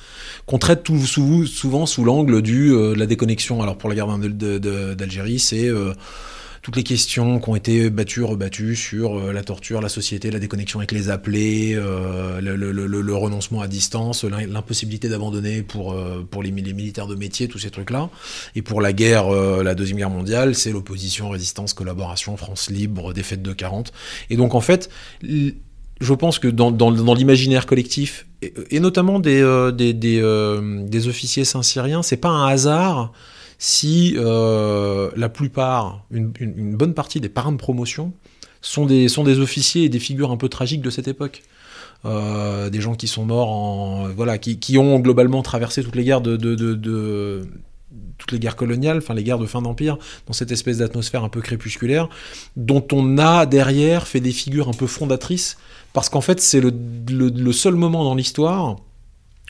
[0.46, 3.60] qu'on traite tout, souvent sous l'angle de la déconnexion.
[3.60, 5.68] Alors pour la guerre d'Algérie, c'est
[6.62, 10.38] toutes les questions qui ont été battues, rebattues sur euh, la torture, la société, la
[10.38, 16.52] déconnexion avec les appelés, euh, le, renoncement à distance, l'impossibilité d'abandonner pour, euh, pour les,
[16.52, 18.10] militaires de métier, tous ces trucs-là.
[18.54, 23.42] Et pour la guerre, la Deuxième Guerre mondiale, c'est l'opposition, résistance, collaboration, France libre, défaite
[23.42, 23.92] de 40.
[24.30, 24.88] Et donc en fait,
[25.22, 28.26] je pense que dans, dans, l'imaginaire collectif,
[28.70, 29.42] et, notamment des,
[29.74, 33.12] des, des, officiers saint-syriens, c'est pas un hasard
[33.62, 36.32] si euh, la plupart, une,
[36.74, 38.12] bonne partie des parrains de promotion
[38.60, 41.44] sont des, officiers et des figures un peu tragiques de cette époque.
[42.04, 46.22] Euh, des gens qui sont morts en voilà qui, ont globalement traversé toutes les guerres
[46.22, 46.36] de,
[48.18, 49.96] toutes les guerres coloniales, enfin les guerres de fin d'empire,
[50.26, 52.08] dans cette espèce d'atmosphère un peu crépusculaire,
[52.56, 55.56] dont on a derrière fait des figures un peu fondatrices,
[55.92, 56.72] parce qu'en fait c'est le,
[57.08, 58.78] le, seul moment dans l'histoire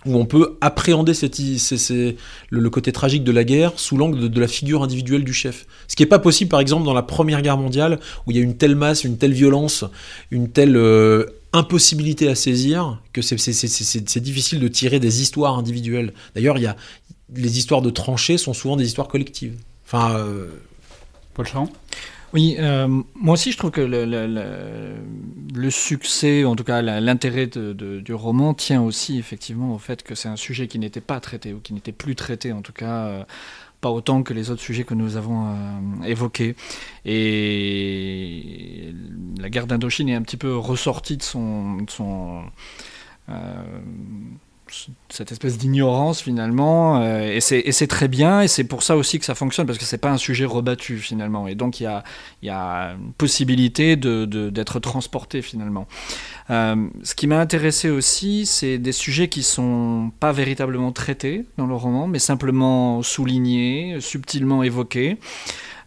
[0.07, 4.49] où on peut appréhender cette, le, côté tragique de la guerre sous l'angle de, la
[4.49, 5.67] figure individuelle du chef.
[5.89, 8.41] Ce qui n'est pas possible, par exemple, dans la Première Guerre mondiale, où il y
[8.41, 9.85] a une telle masse, une telle violence,
[10.31, 16.13] une telle euh, impossibilité à saisir, que c'est difficile de tirer des histoires individuelles.
[16.35, 16.77] D'ailleurs, il y a,
[17.35, 19.55] les histoires de tranchées sont souvent des histoires collectives.
[19.87, 20.47] Enfin, euh,
[21.35, 21.69] Paul Charon
[22.33, 28.55] oui, euh, moi aussi je trouve que le, succès, en tout cas l'intérêt du roman
[28.55, 31.75] tient aussi effectivement au fait que c'est un sujet qui n'était pas traité, ou qui
[31.75, 33.25] n'était plus traité en tout cas, euh,
[33.83, 36.57] pas autant que les autres sujets que nous avons euh, évoqués.
[37.05, 38.95] Et
[39.39, 41.77] la guerre d'Indochine est un petit peu ressortie de son...
[41.77, 42.45] De son
[45.09, 49.35] cette espèce d'ignorance finalement et c'est très bien et c'est pour ça aussi que ça
[49.35, 51.47] fonctionne parce que c'est pas un sujet rebattu finalement.
[51.49, 52.03] Et donc il y a,
[52.43, 55.87] y a une possibilité d'être de, transporté finalement.
[56.49, 61.75] Ce qui m'a intéressé aussi c'est des sujets qui sont pas véritablement traités dans le
[61.75, 65.19] roman mais simplement soulignés subtilement évoqués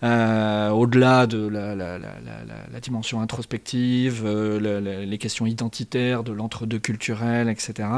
[0.03, 7.89] euh, au-delà de la, dimension introspective, euh, les questions identitaires, de l'entre-deux culturel, etc.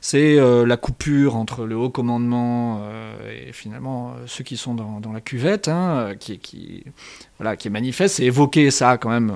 [0.00, 2.80] C'est euh, la coupure entre le haut commandement
[3.30, 6.84] et finalement ceux qui sont dans, la cuvette, hein, qui,
[7.38, 8.16] voilà, qui est manifeste.
[8.16, 9.32] C'est évoquer ça quand même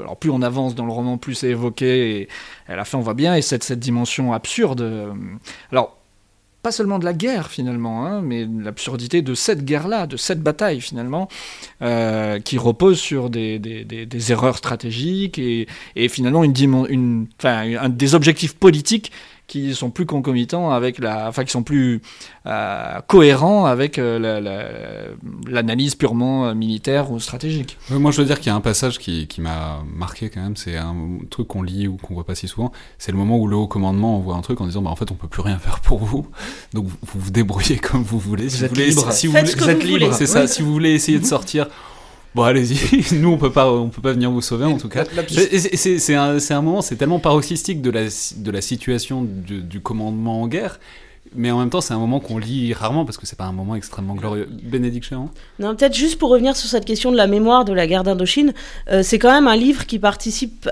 [0.00, 2.28] alors plus on avance dans le roman, plus c'est évoqué, et
[2.66, 5.14] à la fin on voit bien, et cette, cette dimension absurde.
[5.70, 5.96] Alors
[6.64, 10.80] pas seulement de la guerre finalement, hein, mais l'absurdité de cette guerre-là, de cette bataille
[10.80, 11.28] finalement,
[11.82, 13.60] euh, qui repose sur des,
[14.32, 19.12] erreurs stratégiques et, et finalement un, des objectifs politiques
[19.46, 22.00] qui sont plus concomitants avec la, enfin qui sont plus
[22.46, 25.14] euh, cohérents avec euh,
[25.46, 27.76] l'analyse purement euh, militaire ou stratégique.
[27.90, 30.56] moi, je veux dire qu'il y a un passage qui, qui m'a marqué quand même.
[30.56, 30.96] C'est un
[31.28, 32.72] truc qu'on lit ou qu'on voit pas si souvent.
[32.98, 35.10] C'est le moment où le haut commandement envoie un truc en disant, bah en fait,
[35.10, 36.26] on peut plus rien faire pour vous,
[36.72, 38.48] donc vous vous, débrouillez comme vous voulez.
[38.48, 39.12] Vous, êtes libre.
[39.12, 40.14] Si, vous, êtes libre.
[40.14, 40.46] C'est ça.
[40.46, 41.68] Si vous voulez essayer de sortir.
[42.34, 43.14] Bon, allez-y.
[43.20, 45.04] Nous, on peut pas, on peut pas venir vous sauver en tout cas.
[45.28, 50.42] C'est un, un, moment, c'est tellement paroxystique de la, de la situation du, du commandement
[50.42, 50.80] en guerre
[51.34, 53.52] mais en même temps, c'est un moment qu'on lit rarement parce que c'est pas un
[53.52, 54.48] moment extrêmement glorieux.
[54.50, 57.86] Bénédicte Chéron Non, peut-être juste pour revenir sur cette question de la mémoire de la
[57.86, 58.54] guerre d'Indochine,
[58.90, 60.68] euh, c'est quand même un livre qui participe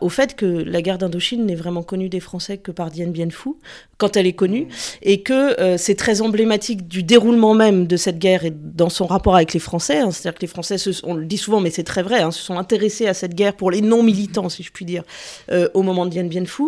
[0.00, 3.30] au fait que la guerre d'Indochine n'est vraiment connue des Français que par Dien Bien
[3.30, 3.50] Phu,
[3.96, 4.68] quand elle est connue,
[5.02, 9.06] et que euh, c'est très emblématique du déroulement même de cette guerre et dans son
[9.06, 9.98] rapport avec les Français.
[9.98, 10.10] Hein.
[10.10, 12.58] C'est-à-dire que les Français, on le dit souvent, mais c'est très vrai, hein, se sont
[12.58, 15.04] intéressés à cette guerre pour les non-militants, si je puis dire,
[15.50, 16.64] euh, au moment de Dien Bien Phu,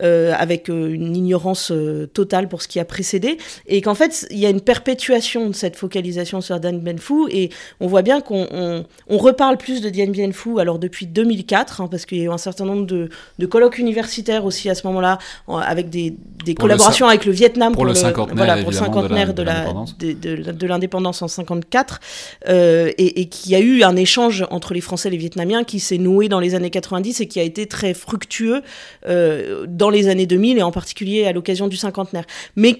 [0.00, 1.72] avec une ignorance
[2.14, 5.54] totale pour ce qui a précédé, et qu'en fait, il y a une perpétuation de
[5.54, 8.46] cette focalisation sur Dien Bien Phu, et on voit bien qu'on
[9.08, 12.24] on, reparle plus de Dien Bien Phu, alors depuis 2004, hein, parce qu'il y a
[12.24, 13.08] eu un certain nombre de,
[13.38, 15.18] de colloques universitaires aussi à ce moment-là,
[15.48, 16.14] avec des,
[16.44, 22.00] des collaborations avec le Vietnam pour, le, cinquantenaire, pour de l'indépendance en 54,
[22.48, 25.64] euh, et, et qu'il y a eu un échange entre les Français et les Vietnamiens
[25.64, 28.62] qui s'est noué dans les années 90 et qui a été très fructueux
[29.06, 32.24] euh, dans les années 2000 et en particulier à l'occasion du cinquantenaire.
[32.56, 32.77] Mais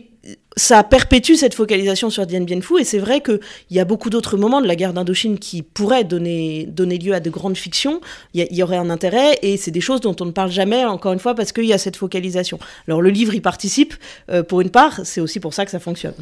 [0.59, 3.41] ça perpétue cette focalisation sur Dien Bien Phu et c'est vrai qu'il
[3.71, 7.31] y a beaucoup d'autres moments de la guerre d'Indochine qui pourraient donner, lieu à de
[7.31, 8.01] grandes fictions.
[8.35, 11.13] Il y, aurait un intérêt et c'est des choses dont on ne parle jamais, encore
[11.13, 12.59] une fois, parce qu'il y a cette focalisation.
[12.87, 13.95] Alors le livre y participe
[14.31, 16.15] euh, pour une part, c'est aussi pour ça que ça fonctionne.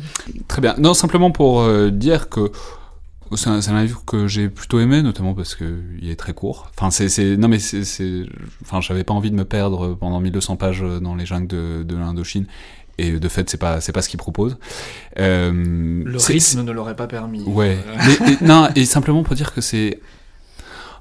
[0.48, 0.74] Très bien.
[0.78, 2.50] Non, simplement pour euh, dire que
[3.34, 6.70] c'est un, livre que j'ai plutôt aimé, notamment parce qu'il est très court.
[6.76, 8.24] Enfin, c'est, non mais c'est,
[8.62, 12.46] enfin, j'avais pas envie de me perdre pendant 1200 pages dans les jungles de l'Indochine
[12.98, 14.56] et de fait c'est pas c'est pas ce qu'il propose.
[15.18, 15.52] Euh,
[16.04, 17.42] le rythme ne l'aurait pas permis.
[17.42, 17.78] Ouais.
[18.40, 20.00] Non et simplement pour dire que c'est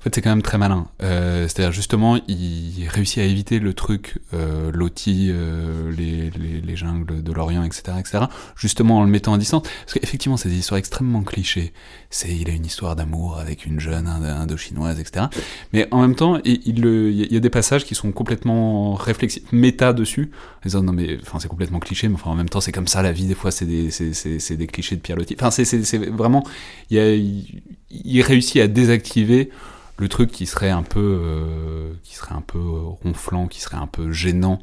[0.06, 0.88] fait, c'est quand même très malin.
[1.02, 6.76] Euh, c'est-à-dire, justement, il réussit à éviter le truc euh, loti, euh, les, les, les,
[6.76, 8.26] jungles de l'Orient, etc., etc.,
[8.56, 9.64] justement en le mettant à distance.
[9.64, 11.74] Parce qu'effectivement, c'est des histoires extrêmement clichés.
[12.12, 15.26] C'est, il a une histoire d'amour avec une jeune indo-chinoise, etc.
[15.74, 19.92] Mais en même temps, il, il, y a des passages qui sont complètement réflexifs, méta
[19.92, 20.32] dessus.
[20.60, 22.88] En disant, non, mais enfin, c'est complètement cliché, mais enfin, en même temps, c'est comme
[22.88, 23.26] ça la vie.
[23.26, 25.36] Des fois, c'est des, c'est, des clichés de Pierre Loti.
[25.40, 26.44] Enfin, c'est, c'est, vraiment,
[26.92, 29.50] il, y a, il, il réussit à désactiver
[29.98, 32.60] le truc qui serait un peu, euh, qui serait un peu
[33.04, 34.60] ronflant, qui serait un peu gênant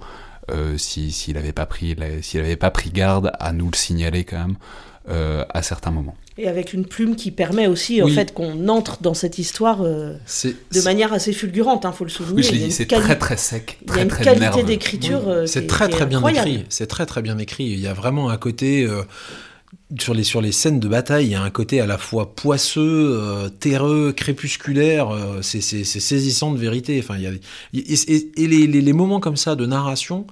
[0.51, 4.39] euh, s'il n'avait pas pris, s'il avait pas pris garde à nous le signaler quand
[4.39, 4.57] même
[5.09, 6.17] euh, à certains moments.
[6.39, 10.85] Et avec une plume qui permet aussi en fait qu'on entre dans cette histoire de
[10.85, 12.65] manière assez fulgurante, il hein, faut le souligner.
[12.65, 15.43] Oui, c'est très très sec, très, il y a une très qualité d'écriture.
[15.47, 16.65] c'est très très bien écrit.
[16.69, 17.65] C'est très très bien écrit.
[17.65, 18.89] Il y a vraiment un côté
[19.99, 22.35] sur les, sur les scènes de bataille, il y a un côté à la fois
[22.35, 26.99] poisseux, euh, terreux, crépusculaire, euh, c'est saisissant de vérité.
[27.03, 27.33] Enfin, il y a,
[27.75, 30.27] et, les, les, moments comme ça de narration,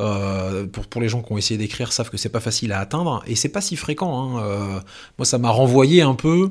[0.00, 2.80] euh, pour, pour les gens qui ont essayé d'écrire, savent que c'est pas facile à
[2.80, 4.38] atteindre, et c'est pas si fréquent.
[4.38, 4.82] Hein.
[5.18, 6.50] moi, ça m'a renvoyé un peu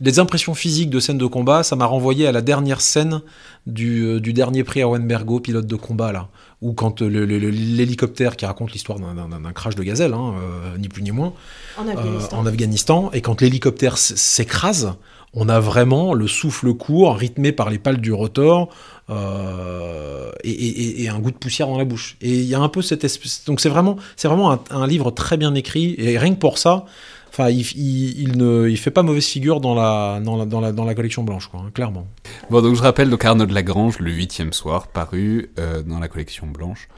[0.00, 3.20] les impressions physiques de scènes de combat, ça m'a renvoyé à la dernière scène
[3.66, 6.28] du, du dernier prix à Wenbergo, pilote de combat, là,
[6.60, 11.10] ou quand l'hélicoptère qui raconte l'histoire d'un crash de gazelle, hein, euh, ni plus ni
[11.10, 11.32] moins,
[11.76, 14.94] en Afghanistan, euh, en Afghanistan et quand l'hélicoptère s'écrase,
[15.34, 18.68] on a vraiment le souffle court, rythmé par les pales du rotor,
[19.10, 22.16] euh, et, un goût de poussière dans la bouche.
[22.20, 23.44] Et il y a un peu cette espèce...
[23.44, 26.84] Donc c'est vraiment, vraiment un, livre très bien écrit, et rien que pour ça,
[27.32, 30.84] Enfin, il, ne il fait pas mauvaise figure dans la, dans la, dans la, dans
[30.84, 32.06] la collection blanche, quoi, hein, clairement.
[32.50, 36.08] Bon, donc je rappelle donc Arnaud de Lagrange, le huitième soir, paru euh, dans la
[36.08, 36.88] collection blanche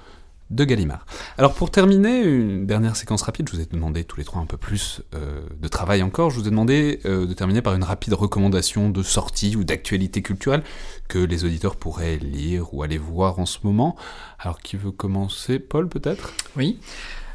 [0.51, 1.07] de Gallimard.
[1.39, 4.47] Alors pour terminer, une dernière séquence rapide, je vous ai demandé tous les trois un
[4.47, 7.85] peu plus euh, de travail encore, je vous ai demandé euh, de terminer par une
[7.85, 10.62] rapide recommandation de sortie ou d'actualité culturelle
[11.09, 13.97] que les auditeurs pourraient lire ou aller voir en ce moment.
[14.39, 15.59] Alors qui veut commencer?
[15.61, 16.35] Paul peut-être?
[16.57, 16.78] Oui.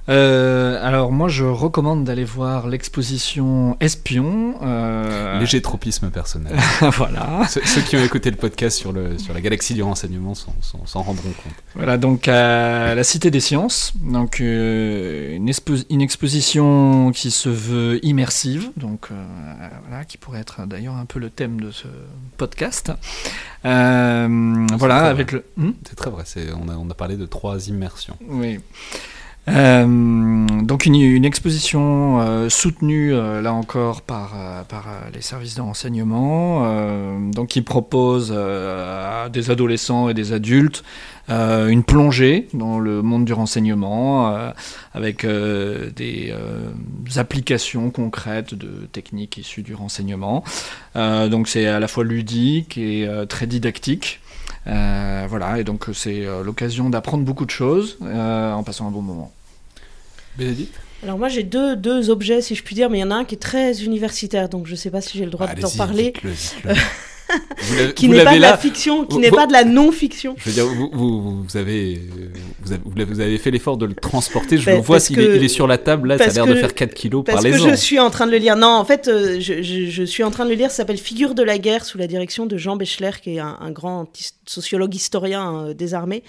[0.08, 4.56] Euh, alors moi je recommande d'aller voir l'exposition Espion.
[4.64, 5.40] Euh...
[5.40, 6.56] Léger tropisme personnel.
[6.94, 7.48] voilà.
[7.48, 11.30] Ceux, qui ont écouté le podcast sur, le, sur la galaxie du renseignement s'en rendront
[11.30, 11.54] compte.
[11.76, 15.52] Voilà donc à la Cité des Sciences, donc euh, une,
[15.90, 19.26] une, exposition qui se veut immersive, donc euh,
[19.88, 21.88] voilà qui pourrait être d'ailleurs un peu le thème de ce
[22.38, 22.92] podcast.
[23.64, 25.46] voilà avec le.
[25.58, 25.72] Hmm?
[25.88, 26.24] C'est très vrai.
[26.62, 28.18] On a, on a parlé de trois immersions.
[28.28, 28.60] Oui.
[29.50, 34.36] Euh, donc une, exposition euh, soutenue euh, là encore par,
[35.14, 37.00] les services de renseignement,
[37.32, 40.84] donc qui propose à des adolescents et des adultes
[41.30, 44.52] une plongée dans le monde du renseignement
[44.94, 46.34] avec des
[47.18, 50.44] applications concrètes de techniques issues du renseignement.
[50.96, 54.22] donc c'est à la fois ludique et très didactique.
[54.66, 59.32] voilà, et donc c'est l'occasion d'apprendre beaucoup de choses en passant un bon moment.
[60.40, 63.12] Bénédicte alors moi j'ai deux, deux objets si je puis dire, mais il y en
[63.12, 65.48] a un qui est très universitaire, donc je ne sais pas si j'ai le droit
[65.48, 66.14] d'en parler.
[67.96, 70.36] qui n'est pas de la fiction, qui n'est pas de la non-fiction.
[70.38, 72.02] Je veux dire, vous, vous, vous, avez,
[72.62, 74.58] vous, avez, vous avez fait l'effort de le transporter.
[74.58, 76.56] Je ben, vois s'il est, il est, sur la table, là, ça a l'air de
[76.56, 78.56] faire 4 kilos par les Parce que je suis en train de le lire.
[78.56, 80.70] Non, en fait, euh, je, je, suis en train de le lire.
[80.70, 83.58] Ça s'appelle Figure de la guerre sous la direction de Jean Bechler, qui est un,
[83.60, 84.08] un grand
[84.46, 86.24] sociologue historien euh, des armées.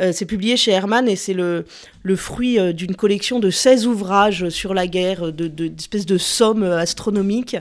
[0.00, 1.64] Euh, c'est publié chez Hermann et c'est le,
[2.02, 6.62] le fruit d'une collection de 16 ouvrages sur la guerre, de, de, d'espèces de sommes
[6.62, 7.56] astronomiques.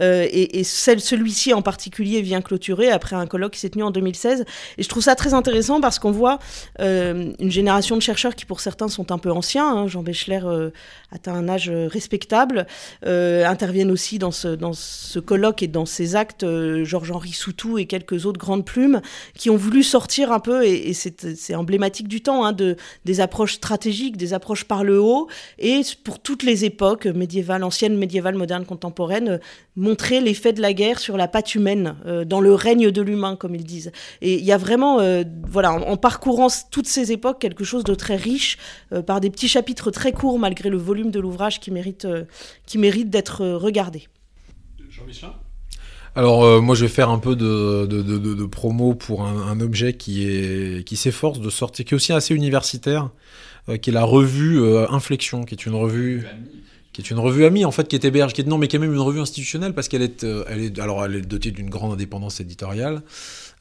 [0.00, 4.44] et, et celui-ci en particulier vient clôturé après un colloque qui s'est tenu en 2016.
[4.76, 6.38] Et je trouve ça très intéressant parce qu'on voit
[6.80, 9.68] euh, une génération de chercheurs qui, pour certains, sont un peu anciens.
[9.68, 9.86] Hein.
[9.86, 10.70] Jean Bechler euh,
[11.12, 12.66] atteint un âge respectable,
[13.06, 16.46] euh, interviennent aussi dans ce, dans ce colloque et dans ces actes
[16.84, 19.00] Georges-Henri Soutou et quelques autres grandes plumes
[19.34, 23.54] qui ont voulu sortir un peu, et, c'est emblématique du temps, hein, de, des approches
[23.54, 25.28] stratégiques, des approches par le haut,
[25.58, 29.40] et pour toutes les époques, médiévales, anciennes, médiévales, modernes, contemporaines,
[29.76, 31.96] montrer l'effet de la guerre sur la patte humaine
[32.28, 33.90] dans le règne de l'humain, comme ils disent.
[34.20, 37.94] Et il y a vraiment, euh, voilà, en, parcourant toutes ces époques, quelque chose de
[37.94, 38.58] très riche,
[38.92, 42.24] euh, par des petits chapitres très courts, malgré le volume de l'ouvrage qui mérite, euh,
[42.66, 44.08] qui mérite d'être regardé.
[44.90, 45.30] Jean-Michel?
[46.14, 50.26] Alors moi je vais faire un peu de, de, de, promo pour un, objet qui
[50.26, 53.10] est qui s'efforce de sortir, qui est aussi assez universitaire,
[53.80, 54.58] qui est la revue
[54.90, 56.26] Inflexion, qui est une revue
[56.98, 58.74] qui est une revue amie en fait, qui est héberge, qui est non, mais qui
[58.74, 61.92] est même une revue institutionnelle parce qu'elle est, euh, elle est, alors dotée d'une grande
[61.92, 63.02] indépendance éditoriale,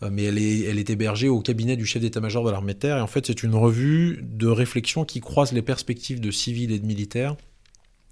[0.01, 2.79] euh, mais elle est, elle est hébergée au cabinet du chef d'état-major de l'armée de
[2.79, 2.97] terre.
[2.97, 6.79] Et en fait, c'est une revue de réflexion qui croise les perspectives de civils et
[6.79, 7.35] de militaires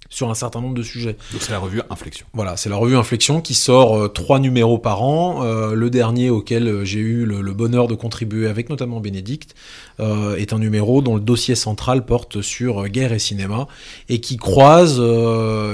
[0.08, 1.16] sur un certain nombre de sujets.
[1.32, 2.26] Donc c'est la revue Inflexion.
[2.32, 5.42] Voilà, c'est la revue Inflexion qui sort euh, trois numéros par an.
[5.42, 9.54] Euh, le dernier auquel euh, j'ai eu le, bonheur de contribuer avec notamment Bénédicte
[9.98, 13.66] est un numéro dont le dossier central porte sur guerre et cinéma
[14.10, 15.00] et qui croise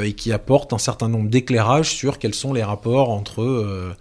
[0.04, 3.96] et qui apporte un certain nombre d'éclairages sur quels sont les rapports entre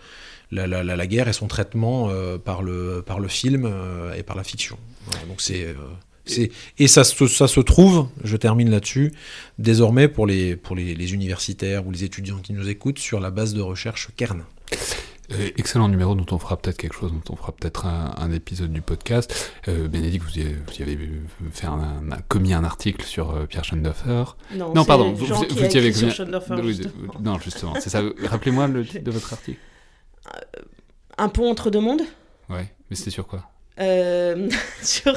[0.51, 2.11] la, la, guerre et son traitement
[2.45, 3.67] par, le, par le film
[4.15, 4.77] et par la fiction.
[5.27, 5.73] donc c'est
[6.77, 9.11] et ça, ça, se trouve, je termine là-dessus,
[9.57, 13.53] désormais pour, les, pour les, universitaires ou les étudiants qui nous écoutent sur la base
[13.53, 14.43] de recherche Kern.
[15.31, 18.71] Euh, excellent numéro dont on fera peut-être quelque chose, dont on fera peut-être un, épisode
[18.71, 19.53] du podcast.
[19.67, 20.97] Euh, Bénédicte, vous, y avez,
[21.51, 24.23] fait un, commis un article sur euh, Pierre Schoendorfer.
[24.55, 27.13] Non, non pardon, vous, vous, vous y avez sur Schoendorfer, justement.
[27.21, 28.01] Non, justement, c'est ça.
[28.23, 29.59] Rappelez-moi le titre de votre article.
[31.17, 32.01] Un pont entre deux mondes?
[32.49, 33.49] Ouais, mais c'était sur quoi?
[33.79, 34.49] Euh,
[34.83, 35.13] sur,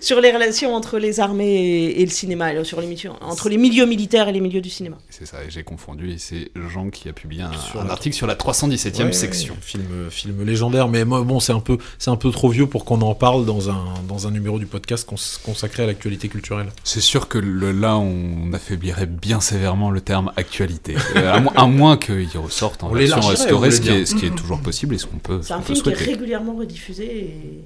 [0.00, 4.28] sur les relations entre les armées et, le cinéma, sur les, entre les milieux militaires
[4.28, 4.96] et les milieux du cinéma.
[5.10, 9.12] C'est ça, j'ai confondu, et c'est Jean qui a publié un, article sur la 317e
[9.12, 9.56] section.
[9.60, 13.00] film, film légendaire, mais moi, bon, c'est un, peu, un peu trop vieux pour qu'on
[13.00, 15.08] en parle dans un, dans un numéro du podcast
[15.44, 16.68] consacré à l'actualité culturelle.
[16.84, 21.96] C'est sûr que le, là, on affaiblirait bien sévèrement le terme actualité, euh, à, moins
[21.96, 25.06] qu'il ressorte en version restaurée, ce, qui est, ce qui est toujours possible et ce
[25.06, 27.64] qu'on peut C'est un film qui est régulièrement rediffusé et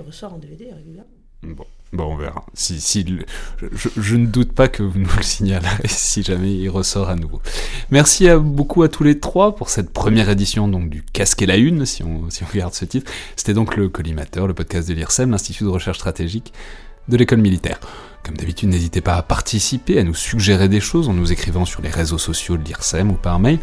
[0.00, 1.10] ressort en DVD régulièrement.
[1.42, 1.64] Bon.
[1.92, 2.44] Bon, on verra.
[2.54, 3.04] Si, si
[3.96, 7.42] je, ne doute pas que vous nous le signalerez si jamais il ressort à nouveau.
[7.90, 11.46] Merci à, beaucoup à tous les trois pour cette première édition donc du Casque et
[11.46, 13.10] la Une, si on, si on regarde ce titre.
[13.34, 16.52] C'était donc le Collimateur, le podcast de l'IRSEM, l'Institut de recherche stratégique
[17.08, 17.80] de l'école militaire.
[18.22, 21.82] Comme d'habitude, n'hésitez pas à participer, à nous suggérer des choses en nous écrivant sur
[21.82, 23.58] les réseaux sociaux de l'IRSEM ou par mail,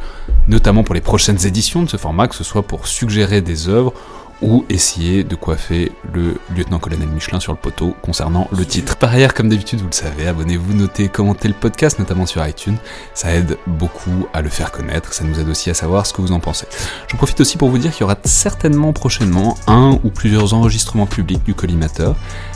[0.49, 3.93] notamment pour les prochaines éditions de ce format, que ce soit pour suggérer des œuvres
[4.41, 8.95] ou essayer de coiffer le lieutenant-colonel Michelin sur le poteau concernant le titre.
[8.97, 12.77] Par ailleurs, comme d'habitude, vous le savez, abonnez-vous, notez, commentez le podcast, notamment sur iTunes.
[13.13, 16.21] Ça aide beaucoup à le faire connaître, ça nous aide aussi à savoir ce que
[16.21, 16.67] vous en pensez.
[17.07, 21.07] J'en profite aussi pour vous dire qu'il y aura certainement prochainement un ou plusieurs enregistrements
[21.07, 22.15] publics du collimateur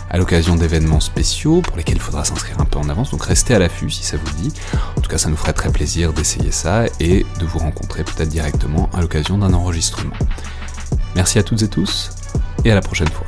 [0.09, 3.55] à l'occasion d'événements spéciaux pour lesquels il faudra s'inscrire un peu en avance, donc restez
[3.55, 4.53] à l'affût si ça vous dit.
[4.97, 8.27] En tout cas, ça nous ferait très plaisir d'essayer ça et de vous rencontrer peut-être
[8.27, 10.13] directement à l'occasion d'un enregistrement.
[11.15, 12.11] Merci à toutes et tous,
[12.63, 13.27] et à la prochaine fois.